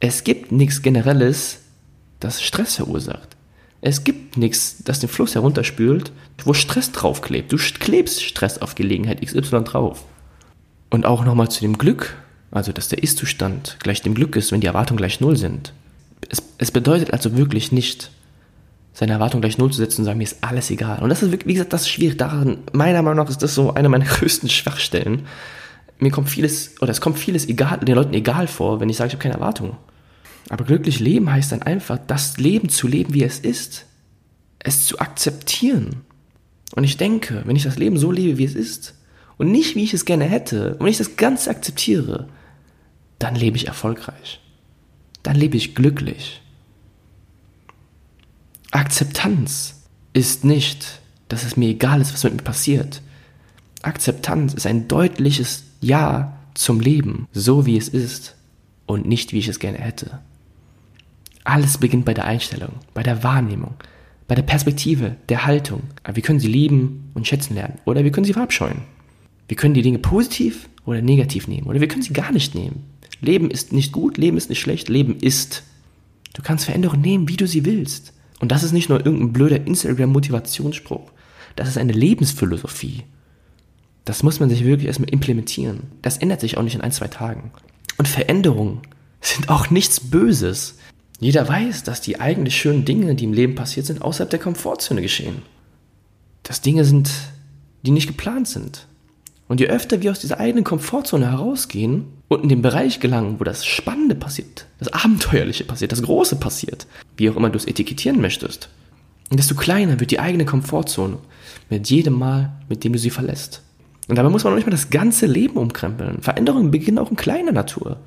Es 0.00 0.22
gibt 0.22 0.52
nichts 0.52 0.82
Generelles, 0.82 1.58
das 2.20 2.40
Stress 2.40 2.76
verursacht. 2.76 3.36
Es 3.80 4.04
gibt 4.04 4.36
nichts, 4.36 4.82
das 4.84 5.00
den 5.00 5.08
Fluss 5.08 5.34
herunterspült, 5.34 6.12
wo 6.44 6.52
Stress 6.52 6.92
draufklebt. 6.92 7.52
Du 7.52 7.56
klebst 7.56 8.22
Stress 8.22 8.58
auf 8.58 8.74
Gelegenheit 8.74 9.22
XY 9.22 9.64
drauf. 9.64 10.04
Und 10.90 11.04
auch 11.04 11.24
nochmal 11.24 11.50
zu 11.50 11.60
dem 11.60 11.78
Glück, 11.78 12.16
also 12.50 12.72
dass 12.72 12.88
der 12.88 13.02
Ist-Zustand 13.02 13.76
gleich 13.80 14.02
dem 14.02 14.14
Glück 14.14 14.36
ist, 14.36 14.52
wenn 14.52 14.60
die 14.60 14.66
Erwartungen 14.66 14.98
gleich 14.98 15.20
Null 15.20 15.36
sind. 15.36 15.72
Es, 16.28 16.42
es 16.58 16.70
bedeutet 16.70 17.12
also 17.12 17.36
wirklich 17.36 17.72
nicht, 17.72 18.10
seine 18.92 19.12
Erwartung 19.12 19.40
gleich 19.40 19.58
Null 19.58 19.70
zu 19.70 19.78
setzen 19.78 20.00
und 20.00 20.04
sagen, 20.06 20.18
mir 20.18 20.24
ist 20.24 20.38
alles 20.40 20.70
egal. 20.70 21.00
Und 21.02 21.10
das 21.10 21.22
ist, 21.22 21.32
wie 21.32 21.52
gesagt, 21.52 21.72
das 21.72 21.82
ist 21.82 21.90
schwierig. 21.90 22.18
Daran, 22.18 22.58
meiner 22.72 23.02
Meinung 23.02 23.24
nach, 23.24 23.30
ist 23.30 23.42
das 23.42 23.54
so 23.54 23.74
eine 23.74 23.88
meiner 23.88 24.04
größten 24.06 24.48
Schwachstellen. 24.48 25.26
Mir 26.00 26.10
kommt 26.10 26.28
vieles, 26.28 26.80
oder 26.80 26.90
es 26.90 27.00
kommt 27.00 27.18
vieles 27.18 27.48
egal, 27.48 27.78
den 27.78 27.94
Leuten 27.94 28.14
egal 28.14 28.46
vor, 28.46 28.80
wenn 28.80 28.88
ich 28.88 28.96
sage, 28.96 29.08
ich 29.08 29.14
habe 29.14 29.22
keine 29.22 29.34
Erwartungen. 29.34 29.76
Aber 30.48 30.64
glücklich 30.64 30.98
leben 30.98 31.30
heißt 31.30 31.52
dann 31.52 31.62
einfach, 31.62 31.98
das 32.06 32.38
Leben 32.38 32.68
zu 32.68 32.88
leben, 32.88 33.14
wie 33.14 33.22
es 33.22 33.38
ist. 33.38 33.84
Es 34.58 34.86
zu 34.86 34.98
akzeptieren. 34.98 36.02
Und 36.74 36.84
ich 36.84 36.96
denke, 36.96 37.42
wenn 37.44 37.56
ich 37.56 37.64
das 37.64 37.78
Leben 37.78 37.98
so 37.98 38.10
lebe, 38.10 38.38
wie 38.38 38.44
es 38.44 38.54
ist, 38.54 38.94
und 39.36 39.52
nicht, 39.52 39.76
wie 39.76 39.84
ich 39.84 39.94
es 39.94 40.04
gerne 40.04 40.24
hätte, 40.24 40.74
und 40.76 40.88
ich 40.88 40.98
das 40.98 41.16
Ganze 41.16 41.50
akzeptiere, 41.50 42.28
dann 43.18 43.34
lebe 43.34 43.56
ich 43.56 43.66
erfolgreich. 43.66 44.40
Dann 45.22 45.36
lebe 45.36 45.56
ich 45.56 45.74
glücklich. 45.74 46.40
Akzeptanz 48.70 49.82
ist 50.12 50.44
nicht, 50.44 51.00
dass 51.28 51.44
es 51.44 51.56
mir 51.56 51.68
egal 51.68 52.00
ist, 52.00 52.12
was 52.12 52.24
mit 52.24 52.34
mir 52.34 52.42
passiert. 52.42 53.02
Akzeptanz 53.82 54.54
ist 54.54 54.66
ein 54.66 54.88
deutliches 54.88 55.64
Ja 55.80 56.38
zum 56.54 56.80
Leben, 56.80 57.28
so 57.32 57.66
wie 57.66 57.76
es 57.76 57.88
ist. 57.88 58.34
und 58.86 59.06
nicht, 59.06 59.32
wie 59.34 59.38
ich 59.38 59.48
es 59.48 59.58
gerne 59.58 59.76
hätte. 59.76 60.18
Alles 61.44 61.78
beginnt 61.78 62.06
bei 62.06 62.14
der 62.14 62.24
Einstellung, 62.24 62.72
bei 62.94 63.02
der 63.02 63.22
Wahrnehmung, 63.22 63.74
bei 64.26 64.34
der 64.34 64.42
Perspektive, 64.42 65.16
der 65.28 65.44
Haltung. 65.44 65.82
Wir 66.10 66.22
können 66.22 66.40
sie 66.40 66.48
lieben 66.48 67.10
und 67.14 67.26
schätzen 67.26 67.54
lernen 67.54 67.78
oder 67.84 68.02
wir 68.02 68.10
können 68.10 68.24
sie 68.24 68.32
verabscheuen. 68.32 68.82
Wir 69.46 69.56
können 69.56 69.74
die 69.74 69.82
Dinge 69.82 69.98
positiv 69.98 70.68
oder 70.86 71.02
negativ 71.02 71.48
nehmen 71.48 71.66
oder 71.66 71.80
wir 71.80 71.88
können 71.88 72.02
sie 72.02 72.14
gar 72.14 72.32
nicht 72.32 72.54
nehmen. 72.54 72.84
Leben 73.20 73.50
ist 73.50 73.72
nicht 73.72 73.92
gut, 73.92 74.16
Leben 74.16 74.36
ist 74.36 74.48
nicht 74.48 74.60
schlecht, 74.60 74.88
Leben 74.88 75.16
ist. 75.18 75.62
Du 76.34 76.42
kannst 76.42 76.66
Veränderungen 76.66 77.00
nehmen, 77.00 77.28
wie 77.28 77.36
du 77.36 77.46
sie 77.46 77.64
willst. 77.64 78.12
Und 78.40 78.52
das 78.52 78.62
ist 78.62 78.72
nicht 78.72 78.88
nur 78.88 79.04
irgendein 79.04 79.32
blöder 79.32 79.66
Instagram-Motivationsspruch. 79.66 81.10
Das 81.56 81.68
ist 81.68 81.78
eine 81.78 81.92
Lebensphilosophie. 81.92 83.04
Das 84.04 84.22
muss 84.22 84.40
man 84.40 84.48
sich 84.48 84.64
wirklich 84.64 84.86
erstmal 84.86 85.10
implementieren. 85.10 85.82
Das 86.02 86.18
ändert 86.18 86.40
sich 86.40 86.56
auch 86.56 86.62
nicht 86.62 86.76
in 86.76 86.80
ein, 86.80 86.92
zwei 86.92 87.08
Tagen. 87.08 87.50
Und 87.96 88.06
Veränderungen 88.06 88.80
sind 89.20 89.48
auch 89.48 89.70
nichts 89.70 90.00
Böses. 90.00 90.76
Jeder 91.18 91.48
weiß, 91.48 91.82
dass 91.82 92.00
die 92.00 92.20
eigentlich 92.20 92.56
schönen 92.56 92.84
Dinge, 92.84 93.14
die 93.16 93.24
im 93.24 93.32
Leben 93.32 93.56
passiert 93.56 93.86
sind, 93.86 94.02
außerhalb 94.02 94.30
der 94.30 94.38
Komfortzone 94.38 95.02
geschehen. 95.02 95.42
Dass 96.44 96.60
Dinge 96.60 96.84
sind, 96.84 97.10
die 97.82 97.90
nicht 97.90 98.06
geplant 98.06 98.46
sind. 98.46 98.86
Und 99.48 99.60
je 99.60 99.68
öfter 99.68 100.02
wir 100.02 100.10
aus 100.10 100.20
dieser 100.20 100.38
eigenen 100.38 100.64
Komfortzone 100.64 101.30
herausgehen 101.30 102.04
und 102.28 102.42
in 102.42 102.50
den 102.50 102.62
Bereich 102.62 103.00
gelangen, 103.00 103.40
wo 103.40 103.44
das 103.44 103.64
Spannende 103.64 104.14
passiert, 104.14 104.66
das 104.78 104.92
Abenteuerliche 104.92 105.64
passiert, 105.64 105.90
das 105.90 106.02
Große 106.02 106.36
passiert, 106.36 106.86
wie 107.16 107.30
auch 107.30 107.36
immer 107.36 107.48
du 107.48 107.56
es 107.56 107.64
etikettieren 107.64 108.20
möchtest, 108.20 108.68
desto 109.32 109.54
kleiner 109.54 110.00
wird 110.00 110.10
die 110.10 110.20
eigene 110.20 110.44
Komfortzone 110.44 111.18
mit 111.70 111.88
jedem 111.88 112.14
Mal, 112.14 112.52
mit 112.68 112.84
dem 112.84 112.92
du 112.92 112.98
sie 112.98 113.10
verlässt. 113.10 113.62
Und 114.06 114.16
dabei 114.16 114.30
muss 114.30 114.44
man 114.44 114.52
noch 114.52 114.56
nicht 114.56 114.66
mal 114.66 114.70
das 114.70 114.90
ganze 114.90 115.26
Leben 115.26 115.56
umkrempeln. 115.56 116.22
Veränderungen 116.22 116.70
beginnen 116.70 116.98
auch 116.98 117.10
in 117.10 117.16
kleiner 117.16 117.52
Natur. 117.52 117.98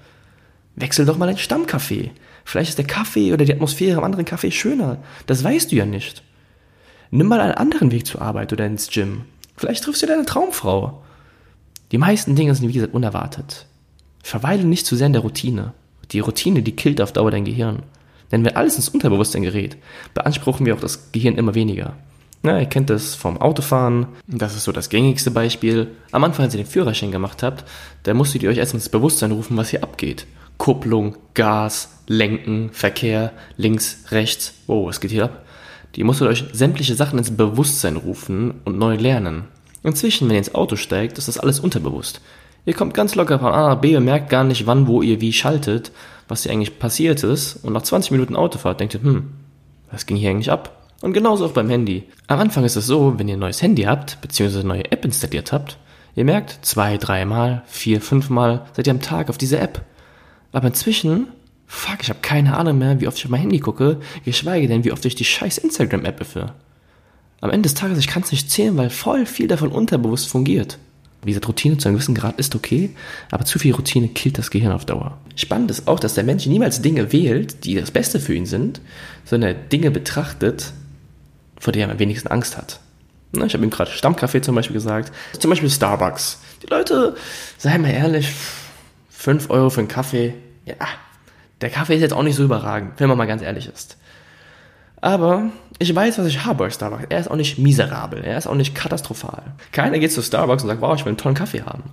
Wechsel 0.76 1.06
doch 1.06 1.18
mal 1.18 1.28
dein 1.28 1.38
Stammcafé. 1.38 2.10
Vielleicht 2.44 2.70
ist 2.70 2.78
der 2.78 2.88
Kaffee 2.88 3.34
oder 3.34 3.46
die 3.46 3.54
Atmosphäre 3.54 3.98
am 3.98 4.04
anderen 4.04 4.26
Café 4.26 4.52
schöner. 4.52 4.98
Das 5.28 5.44
weißt 5.44 5.72
du 5.72 5.76
ja 5.76 5.86
nicht. 5.86 6.24
Nimm 7.12 7.28
mal 7.28 7.40
einen 7.40 7.54
anderen 7.54 7.92
Weg 7.92 8.08
zur 8.08 8.22
Arbeit 8.22 8.52
oder 8.52 8.66
ins 8.66 8.90
Gym. 8.90 9.26
Vielleicht 9.58 9.84
triffst 9.84 10.02
du 10.02 10.08
deine 10.08 10.26
Traumfrau. 10.26 11.04
Die 11.92 11.98
meisten 11.98 12.36
Dinge 12.36 12.56
sind, 12.56 12.70
wie 12.70 12.74
gesagt, 12.74 12.94
unerwartet. 12.94 13.66
Verweile 14.24 14.64
nicht 14.64 14.86
zu 14.86 14.96
sehr 14.96 15.08
in 15.08 15.14
der 15.14 15.24
Routine. 15.24 15.74
Die 16.12 16.20
Routine, 16.20 16.62
die 16.62 16.76
killt 16.76 17.02
auf 17.02 17.12
Dauer 17.12 17.32
dein 17.32 17.46
Gehirn. 17.46 17.84
Denn 18.32 18.46
wenn 18.46 18.56
alles 18.56 18.78
ins 18.78 18.90
Unterbewusstsein 18.90 19.42
gerät, 19.42 19.76
beanspruchen 20.14 20.66
wir 20.66 20.76
auch 20.76 20.80
das 20.80 21.12
Gehirn 21.12 21.36
immer 21.36 21.54
weniger. 21.54 21.96
Na, 22.44 22.60
ihr 22.60 22.66
kennt 22.66 22.90
das 22.90 23.14
vom 23.14 23.38
Autofahren. 23.40 24.08
Das 24.26 24.56
ist 24.56 24.64
so 24.64 24.72
das 24.72 24.90
gängigste 24.90 25.32
Beispiel. 25.32 25.90
Am 26.12 26.24
Anfang, 26.24 26.46
als 26.46 26.54
ihr 26.56 26.64
den 26.64 26.70
Führerschein 26.70 27.12
gemacht 27.12 27.44
habt, 27.44 27.66
da 28.04 28.14
musstet 28.14 28.42
ihr 28.42 28.50
euch 28.50 28.58
erstmal 28.58 28.80
ins 28.80 28.90
Bewusstsein 28.90 29.32
rufen, 29.32 29.58
was 29.58 29.70
hier 29.70 29.84
abgeht. 29.84 30.26
Kupplung, 30.58 31.18
Gas, 31.34 31.90
Lenken, 32.08 32.70
Verkehr, 32.72 33.34
links, 33.58 34.06
rechts. 34.12 34.54
Wow, 34.68 34.88
was 34.88 35.02
geht 35.02 35.12
hier 35.12 35.26
ab? 35.26 35.46
Die 35.96 36.04
musstet 36.04 36.30
euch 36.30 36.46
sämtliche 36.54 36.96
Sachen 36.96 37.20
ins 37.20 37.36
Bewusstsein 37.36 37.98
rufen 37.98 38.54
und 38.64 38.78
neu 38.78 38.96
lernen. 38.96 39.44
Inzwischen, 39.84 40.28
wenn 40.28 40.36
ihr 40.36 40.40
ins 40.40 40.56
Auto 40.56 40.76
steigt, 40.76 41.18
ist 41.18 41.28
das 41.28 41.38
alles 41.40 41.60
unterbewusst. 41.60 42.22
Ihr 42.66 42.74
kommt 42.74 42.94
ganz 42.94 43.16
locker 43.16 43.40
von 43.40 43.52
A 43.52 43.70
nach 43.70 43.82
B 43.82 43.96
und 43.96 44.06
merkt 44.06 44.30
gar 44.30 44.44
nicht, 44.44 44.68
wann, 44.68 44.88
wo 44.88 45.02
ihr 45.02 45.20
wie 45.20 45.34
schaltet, 45.34 45.92
was 46.28 46.44
hier 46.44 46.52
eigentlich 46.52 46.78
passiert 46.78 47.24
ist. 47.24 47.56
Und 47.64 47.74
nach 47.74 47.82
20 47.82 48.12
Minuten 48.12 48.36
Autofahrt 48.36 48.80
denkt 48.80 48.94
ihr, 48.94 49.02
hm, 49.02 49.32
was 49.92 50.06
ging 50.06 50.18
hier 50.18 50.30
eigentlich 50.30 50.52
ab? 50.52 50.88
Und 51.02 51.14
genauso 51.14 51.46
auch 51.46 51.52
beim 51.52 51.70
Handy. 51.70 52.04
Am 52.28 52.40
Anfang 52.40 52.64
ist 52.64 52.76
es 52.76 52.86
so, 52.86 53.18
wenn 53.18 53.28
ihr 53.28 53.36
ein 53.36 53.40
neues 53.40 53.62
Handy 53.62 53.84
habt, 53.84 54.22
beziehungsweise 54.22 54.60
eine 54.60 54.68
neue 54.68 54.92
App 54.92 55.04
installiert 55.04 55.52
habt, 55.52 55.78
ihr 56.16 56.26
merkt, 56.26 56.60
zwei, 56.62 56.98
dreimal, 56.98 57.64
vier, 57.66 58.02
fünfmal 58.02 58.68
seid 58.74 58.86
ihr 58.86 58.92
am 58.92 59.02
Tag 59.02 59.30
auf 59.30 59.40
dieser 59.40 59.62
App. 59.62 59.82
Aber 60.52 60.68
inzwischen, 60.68 61.28
fuck, 61.66 62.04
ich 62.04 62.10
habe 62.10 62.20
keine 62.22 62.56
Ahnung 62.56 62.78
mehr, 62.78 63.02
wie 63.02 63.08
oft 63.08 63.18
ich 63.18 63.26
auf 63.26 63.32
mein 63.32 63.42
Handy 63.42 63.60
gucke, 63.60 64.00
geschweige 64.24 64.68
denn, 64.68 64.84
wie 64.84 64.92
oft 64.92 65.04
ich 65.06 65.16
die 65.16 65.26
scheiß 65.26 65.58
Instagram-App 65.58 66.22
öffne. 66.22 66.54
Am 67.42 67.50
Ende 67.50 67.68
des 67.68 67.74
Tages, 67.74 67.98
ich 67.98 68.08
kann 68.08 68.22
es 68.22 68.32
nicht 68.32 68.52
zählen, 68.52 68.78
weil 68.78 68.92
voll 68.92 69.26
viel 69.26 69.48
davon 69.48 69.72
unterbewusst 69.72 70.30
fungiert. 70.30 70.78
Wie 71.24 71.32
gesagt, 71.32 71.48
Routine 71.48 71.78
zu 71.78 71.88
einem 71.88 71.98
gewissen 71.98 72.16
Grad 72.16 72.40
ist 72.40 72.56
okay, 72.56 72.92
aber 73.30 73.46
zu 73.46 73.60
viel 73.60 73.74
Routine 73.74 74.08
killt 74.08 74.38
das 74.38 74.52
Gehirn 74.52 74.72
auf 74.72 74.86
Dauer. 74.86 75.18
Spannend 75.36 75.70
ist 75.72 75.88
auch, 75.88 76.00
dass 76.00 76.14
der 76.14 76.24
Mensch 76.24 76.46
niemals 76.46 76.82
Dinge 76.82 77.12
wählt, 77.12 77.66
die 77.66 77.76
das 77.76 77.92
Beste 77.92 78.20
für 78.20 78.34
ihn 78.34 78.46
sind, 78.46 78.80
sondern 79.26 79.56
Dinge 79.72 79.92
betrachtet, 79.92 80.72
vor 81.60 81.74
denen 81.74 81.90
er 81.90 81.94
am 81.94 82.00
wenigsten 82.00 82.28
Angst 82.28 82.58
hat. 82.58 82.80
Ich 83.34 83.54
habe 83.54 83.64
ihm 83.64 83.70
gerade 83.70 83.92
Stammcafé 83.92 84.42
zum 84.42 84.56
Beispiel 84.56 84.74
gesagt, 84.76 85.12
zum 85.40 85.50
Beispiel 85.50 85.70
Starbucks. 85.70 86.40
Die 86.64 86.68
Leute, 86.68 87.16
sei 87.58 87.78
mal 87.78 87.92
ehrlich, 87.92 88.34
5 89.10 89.50
Euro 89.50 89.70
für 89.70 89.80
einen 89.80 89.88
Kaffee, 89.88 90.34
ja, 90.66 90.76
der 91.62 91.70
Kaffee 91.70 91.96
ist 91.96 92.02
jetzt 92.02 92.14
auch 92.14 92.24
nicht 92.24 92.36
so 92.36 92.44
überragend, 92.44 92.94
wenn 92.98 93.08
man 93.08 93.18
mal 93.18 93.26
ganz 93.26 93.42
ehrlich 93.42 93.68
ist. 93.68 93.98
Aber 95.02 95.50
ich 95.80 95.94
weiß, 95.94 96.20
was 96.20 96.28
ich 96.28 96.46
habe 96.46 96.60
bei 96.60 96.70
Starbucks. 96.70 97.06
Er 97.10 97.20
ist 97.20 97.30
auch 97.30 97.36
nicht 97.36 97.58
miserabel, 97.58 98.24
er 98.24 98.38
ist 98.38 98.48
auch 98.48 98.56
nicht 98.56 98.76
katastrophal. 98.76 99.42
Keiner 99.72 99.98
geht 99.98 100.12
zu 100.12 100.22
Starbucks 100.22 100.64
und 100.64 100.70
sagt, 100.70 100.82
wow, 100.82 100.96
ich 100.96 101.04
will 101.04 101.10
einen 101.10 101.18
tollen 101.18 101.36
Kaffee 101.36 101.64
haben. 101.64 101.84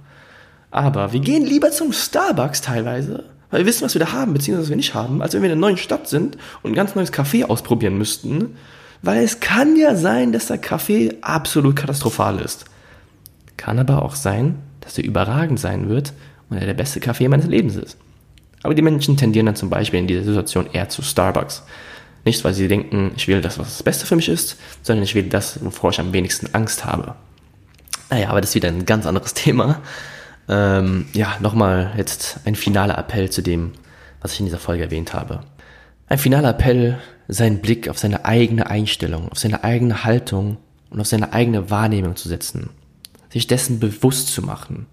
Aber 0.71 1.13
wir 1.15 1.21
gehen 1.21 1.47
lieber 1.47 1.71
zum 1.71 1.93
Starbucks 1.93 2.61
teilweise, 2.61 3.25
weil 3.51 3.61
wir 3.61 3.67
wissen, 3.67 3.85
was 3.85 3.95
wir 3.95 4.01
da 4.01 4.13
haben, 4.13 4.35
beziehungsweise 4.35 4.67
was 4.67 4.71
wir 4.71 4.77
nicht 4.77 4.95
haben, 4.95 5.23
als 5.23 5.33
wenn 5.33 5.41
wir 5.41 5.49
in 5.49 5.53
einer 5.53 5.61
neuen 5.61 5.79
Stadt 5.79 6.07
sind 6.07 6.37
und 6.63 6.73
ein 6.73 6.75
ganz 6.75 6.95
neues 6.95 7.11
Kaffee 7.13 7.45
ausprobieren 7.45 7.97
müssten. 7.97 8.57
Weil 9.01 9.23
es 9.23 9.41
kann 9.41 9.77
ja 9.77 9.95
sein, 9.95 10.33
dass 10.33 10.49
der 10.49 10.59
Kaffee 10.59 11.17
absolut 11.23 11.77
katastrophal 11.77 12.41
ist. 12.41 12.67
Kann 13.57 13.79
aber 13.79 14.03
auch 14.03 14.17
sein, 14.17 14.59
dass 14.81 14.99
er 14.99 15.05
überragend 15.05 15.59
sein 15.59 15.89
wird 15.89 16.13
und 16.51 16.59
er 16.59 16.67
der 16.67 16.75
beste 16.75 17.01
Kaffee 17.01 17.29
meines 17.29 17.47
Lebens 17.47 17.77
ist. 17.77 17.97
Aber 18.63 18.75
die 18.75 18.83
Menschen 18.83 19.17
tendieren 19.17 19.47
dann 19.47 19.57
zum 19.57 19.71
Beispiel 19.71 20.01
in 20.01 20.09
dieser 20.09 20.25
Situation 20.25 20.69
eher 20.73 20.89
zu 20.89 21.03
Starbucks. 21.03 21.63
Nicht, 22.25 22.45
weil 22.45 22.55
sie 22.55 22.69
denken, 22.69 23.13
ich 23.17 23.29
wähle 23.29 23.41
das, 23.41 23.59
was 23.59 23.69
das 23.69 23.83
Beste 23.83 24.07
für 24.07 24.17
mich 24.17 24.29
ist, 24.29 24.59
sondern 24.83 25.05
ich 25.05 25.15
wähle 25.15 25.29
das, 25.29 25.65
wovor 25.65 25.91
ich 25.91 26.01
am 26.01 26.13
wenigsten 26.13 26.55
Angst 26.55 26.85
habe. 26.85 27.15
Naja, 28.11 28.31
aber 28.31 28.41
das 28.41 28.51
ist 28.51 28.55
wieder 28.55 28.69
ein 28.69 28.87
ganz 28.87 29.07
anderes 29.07 29.35
Thema. 29.35 29.81
Ähm, 30.49 31.07
ja, 31.13 31.37
nochmal 31.41 31.93
jetzt 31.97 32.41
ein 32.45 32.55
finaler 32.55 32.99
Appell 32.99 33.31
zu 33.31 33.43
dem, 33.43 33.73
was 34.21 34.33
ich 34.33 34.41
in 34.41 34.47
dieser 34.47 34.59
Folge 34.59 34.85
erwähnt 34.85 35.15
habe. 35.15 35.41
Ein 36.09 36.19
finaler 36.19 36.51
Appell, 36.51 36.99
seinen 37.29 37.61
Blick 37.61 37.89
auf 37.89 37.99
seine 37.99 38.25
eigene 38.25 38.69
Einstellung, 38.69 39.29
auf 39.31 39.39
seine 39.39 39.63
eigene 39.63 40.05
Haltung 40.05 40.57
und 40.91 41.01
auf 41.01 41.07
seine 41.07 41.33
eigene 41.33 41.71
Wahrnehmung 41.71 42.17
zu 42.17 42.29
setzen. 42.29 42.71
Sich 43.31 43.47
dessen 43.47 43.79
bewusst 43.79 44.29
zu 44.29 44.43
machen 44.43 44.87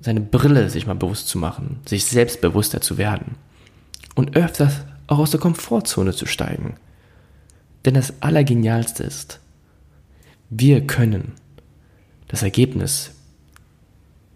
seine 0.00 0.20
Brille 0.20 0.70
sich 0.70 0.86
mal 0.86 0.94
bewusst 0.94 1.28
zu 1.28 1.38
machen, 1.38 1.80
sich 1.84 2.04
selbstbewusster 2.04 2.80
zu 2.80 2.98
werden 2.98 3.36
und 4.14 4.36
öfters 4.36 4.80
auch 5.10 5.18
aus 5.18 5.32
der 5.32 5.40
Komfortzone 5.40 6.12
zu 6.12 6.24
steigen. 6.24 6.76
Denn 7.84 7.94
das 7.94 8.22
Allergenialste 8.22 9.02
ist, 9.02 9.40
wir 10.50 10.86
können 10.86 11.32
das 12.28 12.42
Ergebnis, 12.42 13.10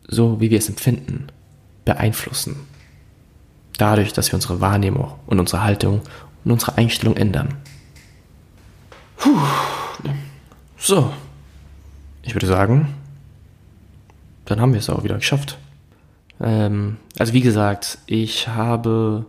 so 0.07 0.41
wie 0.41 0.51
wir 0.51 0.59
es 0.59 0.69
empfinden, 0.69 1.29
beeinflussen. 1.85 2.57
Dadurch, 3.79 4.13
dass 4.13 4.31
wir 4.31 4.35
unsere 4.35 4.61
Wahrnehmung 4.61 5.13
und 5.27 5.39
unsere 5.39 5.63
Haltung 5.63 6.03
und 6.45 6.51
unsere 6.51 6.77
Einstellung 6.77 7.17
ändern. 7.17 7.55
Puh. 9.17 9.39
So, 10.77 11.13
ich 12.23 12.35
würde 12.35 12.47
sagen, 12.47 12.95
dann 14.45 14.61
haben 14.61 14.73
wir 14.73 14.81
es 14.81 14.91
auch 14.91 15.05
wieder 15.05 15.17
geschafft. 15.17 15.57
Ähm, 16.41 16.97
also 17.19 17.33
wie 17.33 17.41
gesagt, 17.41 17.99
ich 18.07 18.49
habe 18.49 19.25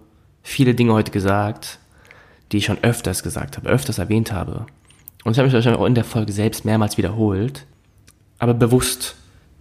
viele 0.46 0.76
Dinge 0.76 0.94
heute 0.94 1.12
gesagt, 1.12 1.80
die 2.52 2.58
ich 2.58 2.66
schon 2.66 2.78
öfters 2.84 3.24
gesagt 3.24 3.58
habe, 3.58 3.68
öfters 3.68 3.98
erwähnt 3.98 4.32
habe. 4.32 4.68
Und 5.24 5.32
ich 5.32 5.40
habe 5.40 5.48
mich 5.48 5.56
wahrscheinlich 5.56 5.82
auch 5.82 5.88
in 5.88 5.96
der 5.96 6.04
Folge 6.04 6.32
selbst 6.32 6.64
mehrmals 6.64 6.98
wiederholt, 6.98 7.66
aber 8.38 8.54
bewusst. 8.54 9.16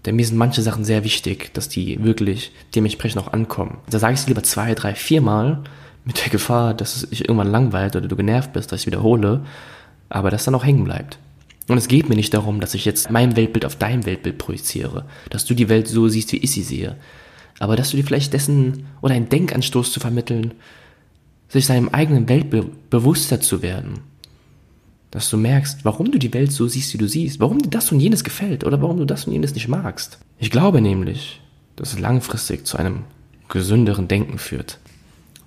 Denn 0.05 0.17
mir 0.17 0.27
sind 0.27 0.37
manche 0.37 0.61
Sachen 0.61 0.85
sehr 0.85 1.03
wichtig, 1.03 1.55
dass 1.55 1.71
die 1.71 2.05
wirklich 2.05 2.53
dementsprechend 2.75 3.23
auch 3.23 3.33
ankommen. 3.33 3.79
Da 3.89 3.99
sage 3.99 4.13
ich 4.13 4.21
es 4.21 4.29
lieber 4.29 4.43
zwei, 4.43 4.75
drei, 4.75 4.95
viermal 4.95 5.65
mit 6.05 6.23
der 6.23 6.31
Gefahr, 6.31 6.75
dass 6.75 6.97
es 6.97 7.09
sich 7.09 7.23
irgendwann 7.23 7.51
langweilt 7.51 7.97
oder 7.97 8.07
du 8.07 8.17
genervt 8.17 8.53
bist, 8.53 8.71
dass 8.71 8.81
ich 8.81 8.87
wiederhole, 8.87 9.41
aber 10.11 10.31
dass 10.31 10.45
dann 10.45 10.55
auch 10.55 10.65
hängen 10.65 10.85
bleibt. 10.85 11.19
Und 11.67 11.79
es 11.79 11.89
geht 11.89 12.11
mir 12.11 12.15
nicht 12.15 12.35
darum, 12.35 12.61
dass 12.61 12.75
ich 12.75 12.85
jetzt 12.85 13.11
mein 13.11 13.37
Weltbild 13.37 13.65
auf 13.65 13.77
dein 13.77 14.05
Weltbild 14.05 14.37
projiziere, 14.37 15.07
dass 15.31 15.47
du 15.47 15.55
die 15.55 15.71
Welt 15.71 15.89
so 15.89 16.09
siehst, 16.09 16.31
wie 16.33 16.45
ich 16.45 16.51
sie 16.51 16.63
sehe. 16.63 16.97
Aber 17.59 17.77
dass 17.77 17.91
du 17.91 17.97
dir 17.97 18.05
vielleicht 18.05 18.33
dessen 18.33 18.87
oder 19.01 19.15
einen 19.15 19.29
Denkanstoß 19.29 19.93
zu 19.93 20.01
vermitteln, 20.01 20.55
sich 21.49 21.67
seinem 21.67 21.89
eigenen 21.91 22.29
Weltbild 22.29 22.91
bewusster 22.91 23.41
zu 23.41 23.63
werden. 23.63 24.01
Dass 25.11 25.31
du 25.31 25.37
merkst, 25.37 25.85
warum 25.85 26.11
du 26.11 26.19
die 26.19 26.35
Welt 26.35 26.51
so 26.51 26.67
siehst, 26.67 26.93
wie 26.95 26.99
du 26.99 27.07
siehst, 27.07 27.39
warum 27.39 27.61
dir 27.61 27.71
das 27.71 27.93
und 27.93 28.01
jenes 28.01 28.25
gefällt 28.25 28.65
oder 28.65 28.83
warum 28.83 28.99
du 28.99 29.05
das 29.05 29.27
und 29.27 29.33
jenes 29.33 29.55
nicht 29.55 29.69
magst. 29.69 30.19
Ich 30.39 30.51
glaube 30.51 30.81
nämlich, 30.81 31.41
dass 31.77 31.93
es 31.93 32.01
langfristig 32.01 32.67
zu 32.67 32.77
einem 32.77 33.05
gesünderen 33.49 34.09
Denken 34.09 34.39
führt. 34.39 34.81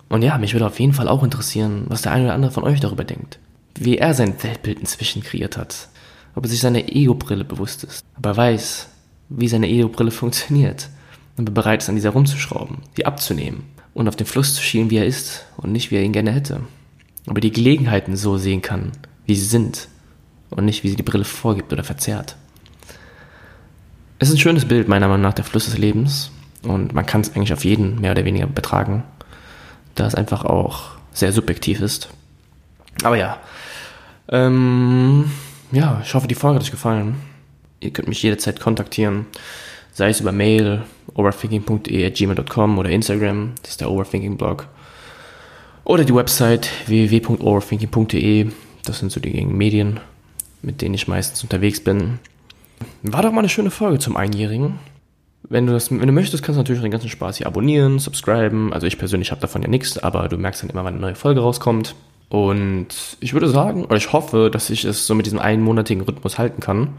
Und 0.07 0.21
ja, 0.21 0.37
mich 0.37 0.53
würde 0.53 0.67
auf 0.67 0.79
jeden 0.79 0.93
Fall 0.93 1.09
auch 1.09 1.23
interessieren, 1.23 1.83
was 1.87 2.03
der 2.03 2.13
eine 2.13 2.25
oder 2.25 2.33
andere 2.33 2.51
von 2.51 2.63
euch 2.63 2.79
darüber 2.79 3.03
denkt. 3.03 3.39
Wie 3.77 3.97
er 3.97 4.13
sein 4.13 4.41
Weltbild 4.41 4.79
inzwischen 4.79 5.21
kreiert 5.21 5.57
hat 5.57 5.89
ob 6.37 6.45
er 6.45 6.49
sich 6.49 6.59
seiner 6.59 6.87
Ego-Brille 6.87 7.43
bewusst 7.43 7.83
ist, 7.83 8.05
ob 8.15 8.25
er 8.27 8.37
weiß, 8.37 8.87
wie 9.29 9.47
seine 9.47 9.67
Ego-Brille 9.67 10.11
funktioniert, 10.21 10.89
und 11.37 11.47
er 11.47 11.53
bereit 11.53 11.83
ist, 11.83 11.89
an 11.89 11.95
dieser 11.95 12.09
rumzuschrauben, 12.09 12.79
die 12.97 13.05
abzunehmen 13.05 13.63
und 13.93 14.07
auf 14.07 14.15
den 14.15 14.27
Fluss 14.27 14.55
zu 14.55 14.61
schielen, 14.61 14.89
wie 14.89 14.97
er 14.97 15.05
ist 15.05 15.45
und 15.55 15.71
nicht, 15.71 15.91
wie 15.91 15.95
er 15.95 16.03
ihn 16.03 16.13
gerne 16.13 16.31
hätte. 16.31 16.61
Aber 17.27 17.41
die 17.41 17.51
Gelegenheiten 17.51 18.15
so 18.15 18.37
sehen 18.37 18.61
kann, 18.61 18.91
wie 19.25 19.35
sie 19.35 19.45
sind 19.45 19.87
und 20.49 20.65
nicht, 20.65 20.83
wie 20.83 20.89
sie 20.89 20.95
die 20.95 21.03
Brille 21.03 21.25
vorgibt 21.25 21.71
oder 21.73 21.83
verzerrt. 21.83 22.35
Es 24.19 24.29
ist 24.29 24.35
ein 24.35 24.39
schönes 24.39 24.65
Bild, 24.65 24.87
meiner 24.87 25.07
Meinung 25.07 25.21
nach, 25.21 25.33
der 25.33 25.45
Fluss 25.45 25.65
des 25.65 25.77
Lebens 25.77 26.31
und 26.63 26.93
man 26.93 27.05
kann 27.05 27.21
es 27.21 27.35
eigentlich 27.35 27.53
auf 27.53 27.65
jeden 27.65 28.01
mehr 28.01 28.11
oder 28.11 28.25
weniger 28.25 28.47
betragen, 28.47 29.03
da 29.95 30.07
es 30.07 30.15
einfach 30.15 30.43
auch 30.43 30.91
sehr 31.11 31.31
subjektiv 31.31 31.81
ist. 31.81 32.09
Aber 33.03 33.15
ja, 33.15 33.37
ähm, 34.29 35.31
ja, 35.71 36.01
ich 36.03 36.13
hoffe, 36.13 36.27
die 36.27 36.35
Folge 36.35 36.55
hat 36.55 36.63
euch 36.63 36.71
gefallen. 36.71 37.17
Ihr 37.79 37.91
könnt 37.91 38.07
mich 38.07 38.23
jederzeit 38.23 38.59
kontaktieren, 38.59 39.27
sei 39.97 40.09
es 40.09 40.21
über 40.21 40.31
Mail, 40.31 40.83
overthinking.de.gmail.com 41.15 42.77
oder 42.77 42.91
Instagram, 42.91 43.53
das 43.63 43.71
ist 43.71 43.81
der 43.81 43.89
Overthinking-Blog. 43.89 44.67
Oder 45.85 46.03
die 46.03 46.13
Website 46.13 46.69
www.overthinking.de, 46.85 48.51
das 48.85 48.99
sind 48.99 49.11
so 49.11 49.19
die 49.19 49.43
Medien, 49.43 49.99
mit 50.61 50.83
denen 50.83 50.93
ich 50.93 51.07
meistens 51.07 51.41
unterwegs 51.41 51.83
bin. 51.83 52.19
War 53.01 53.23
doch 53.23 53.31
mal 53.31 53.39
eine 53.39 53.49
schöne 53.49 53.71
Folge 53.71 53.97
zum 53.97 54.17
Einjährigen. 54.17 54.77
Wenn 55.49 55.65
du, 55.65 55.73
das, 55.73 55.89
wenn 55.89 56.05
du 56.05 56.11
möchtest, 56.11 56.43
kannst 56.43 56.57
du 56.57 56.61
natürlich 56.61 56.83
den 56.83 56.91
ganzen 56.91 57.09
Spaß 57.09 57.37
hier 57.37 57.47
abonnieren, 57.47 57.97
subscriben. 57.97 58.73
Also 58.73 58.85
ich 58.85 58.99
persönlich 58.99 59.31
habe 59.31 59.41
davon 59.41 59.63
ja 59.63 59.67
nichts, 59.67 59.97
aber 59.97 60.29
du 60.29 60.37
merkst 60.37 60.61
dann 60.61 60.69
immer, 60.69 60.83
wann 60.83 60.93
eine 60.93 61.01
neue 61.01 61.15
Folge 61.15 61.39
rauskommt. 61.39 61.95
Und 62.29 63.17
ich 63.19 63.33
würde 63.33 63.49
sagen, 63.49 63.83
oder 63.85 63.95
ich 63.95 64.13
hoffe, 64.13 64.51
dass 64.51 64.69
ich 64.69 64.85
es 64.85 65.07
so 65.07 65.15
mit 65.15 65.25
diesem 65.25 65.39
einmonatigen 65.39 66.03
Rhythmus 66.03 66.37
halten 66.37 66.59
kann. 66.59 66.89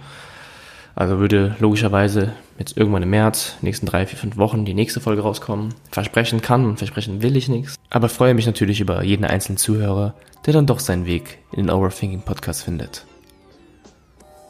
Also 0.99 1.21
würde 1.21 1.55
logischerweise 1.61 2.33
jetzt 2.59 2.77
irgendwann 2.77 3.05
im 3.05 3.11
März, 3.11 3.55
nächsten 3.63 3.87
drei, 3.87 4.05
vier, 4.05 4.19
fünf 4.19 4.37
Wochen 4.37 4.65
die 4.65 4.75
nächste 4.75 4.99
Folge 4.99 5.23
rauskommen. 5.23 5.73
Versprechen 5.93 6.43
kann 6.43 6.65
und 6.65 6.79
versprechen 6.79 7.23
will 7.23 7.37
ich 7.37 7.49
nichts. 7.49 7.77
Aber 7.89 8.09
freue 8.09 8.35
mich 8.35 8.47
natürlich 8.47 8.81
über 8.81 9.05
jeden 9.05 9.25
einzelnen 9.25 9.59
Zuhörer, 9.59 10.15
der 10.45 10.55
dann 10.55 10.67
doch 10.67 10.81
seinen 10.81 11.07
Weg 11.07 11.39
in 11.53 11.69
den 11.69 11.71
Overthinking 11.71 12.23
Podcast 12.23 12.65
findet. 12.65 13.07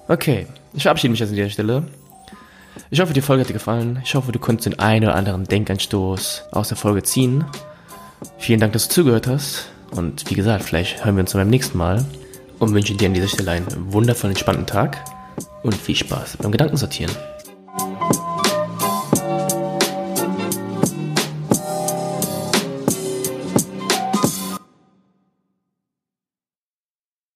Okay, 0.09 0.47
ich 0.73 0.85
verabschiede 0.85 1.11
mich 1.11 1.21
jetzt 1.21 1.29
an 1.29 1.37
dieser 1.37 1.51
Stelle. 1.51 1.83
Ich 2.89 2.99
hoffe, 2.99 3.13
die 3.13 3.21
Folge 3.21 3.43
hat 3.43 3.51
dir 3.51 3.53
gefallen. 3.53 4.01
Ich 4.03 4.15
hoffe, 4.15 4.33
du 4.33 4.39
konntest 4.39 4.65
den 4.65 4.79
einen 4.79 5.05
oder 5.05 5.17
anderen 5.17 5.45
Denkanstoß 5.45 6.45
aus 6.53 6.69
der 6.69 6.79
Folge 6.79 7.03
ziehen. 7.03 7.45
Vielen 8.39 8.61
Dank, 8.61 8.73
dass 8.73 8.89
du 8.89 8.95
zugehört 8.95 9.27
hast. 9.27 9.69
Und 9.91 10.31
wie 10.31 10.35
gesagt, 10.35 10.65
vielleicht 10.65 11.05
hören 11.05 11.17
wir 11.17 11.25
uns 11.25 11.35
beim 11.35 11.51
nächsten 11.51 11.77
Mal 11.77 12.07
und 12.59 12.73
wünsche 12.73 12.95
dir 12.95 13.09
an 13.09 13.13
dieser 13.13 13.29
Stelle 13.29 13.51
einen 13.51 13.93
wundervollen, 13.93 14.33
entspannten 14.33 14.65
Tag 14.65 14.97
und 15.63 15.75
viel 15.75 15.97
Spaß 15.97 16.37
beim 16.39 16.53
Gedankensortieren. 16.53 17.15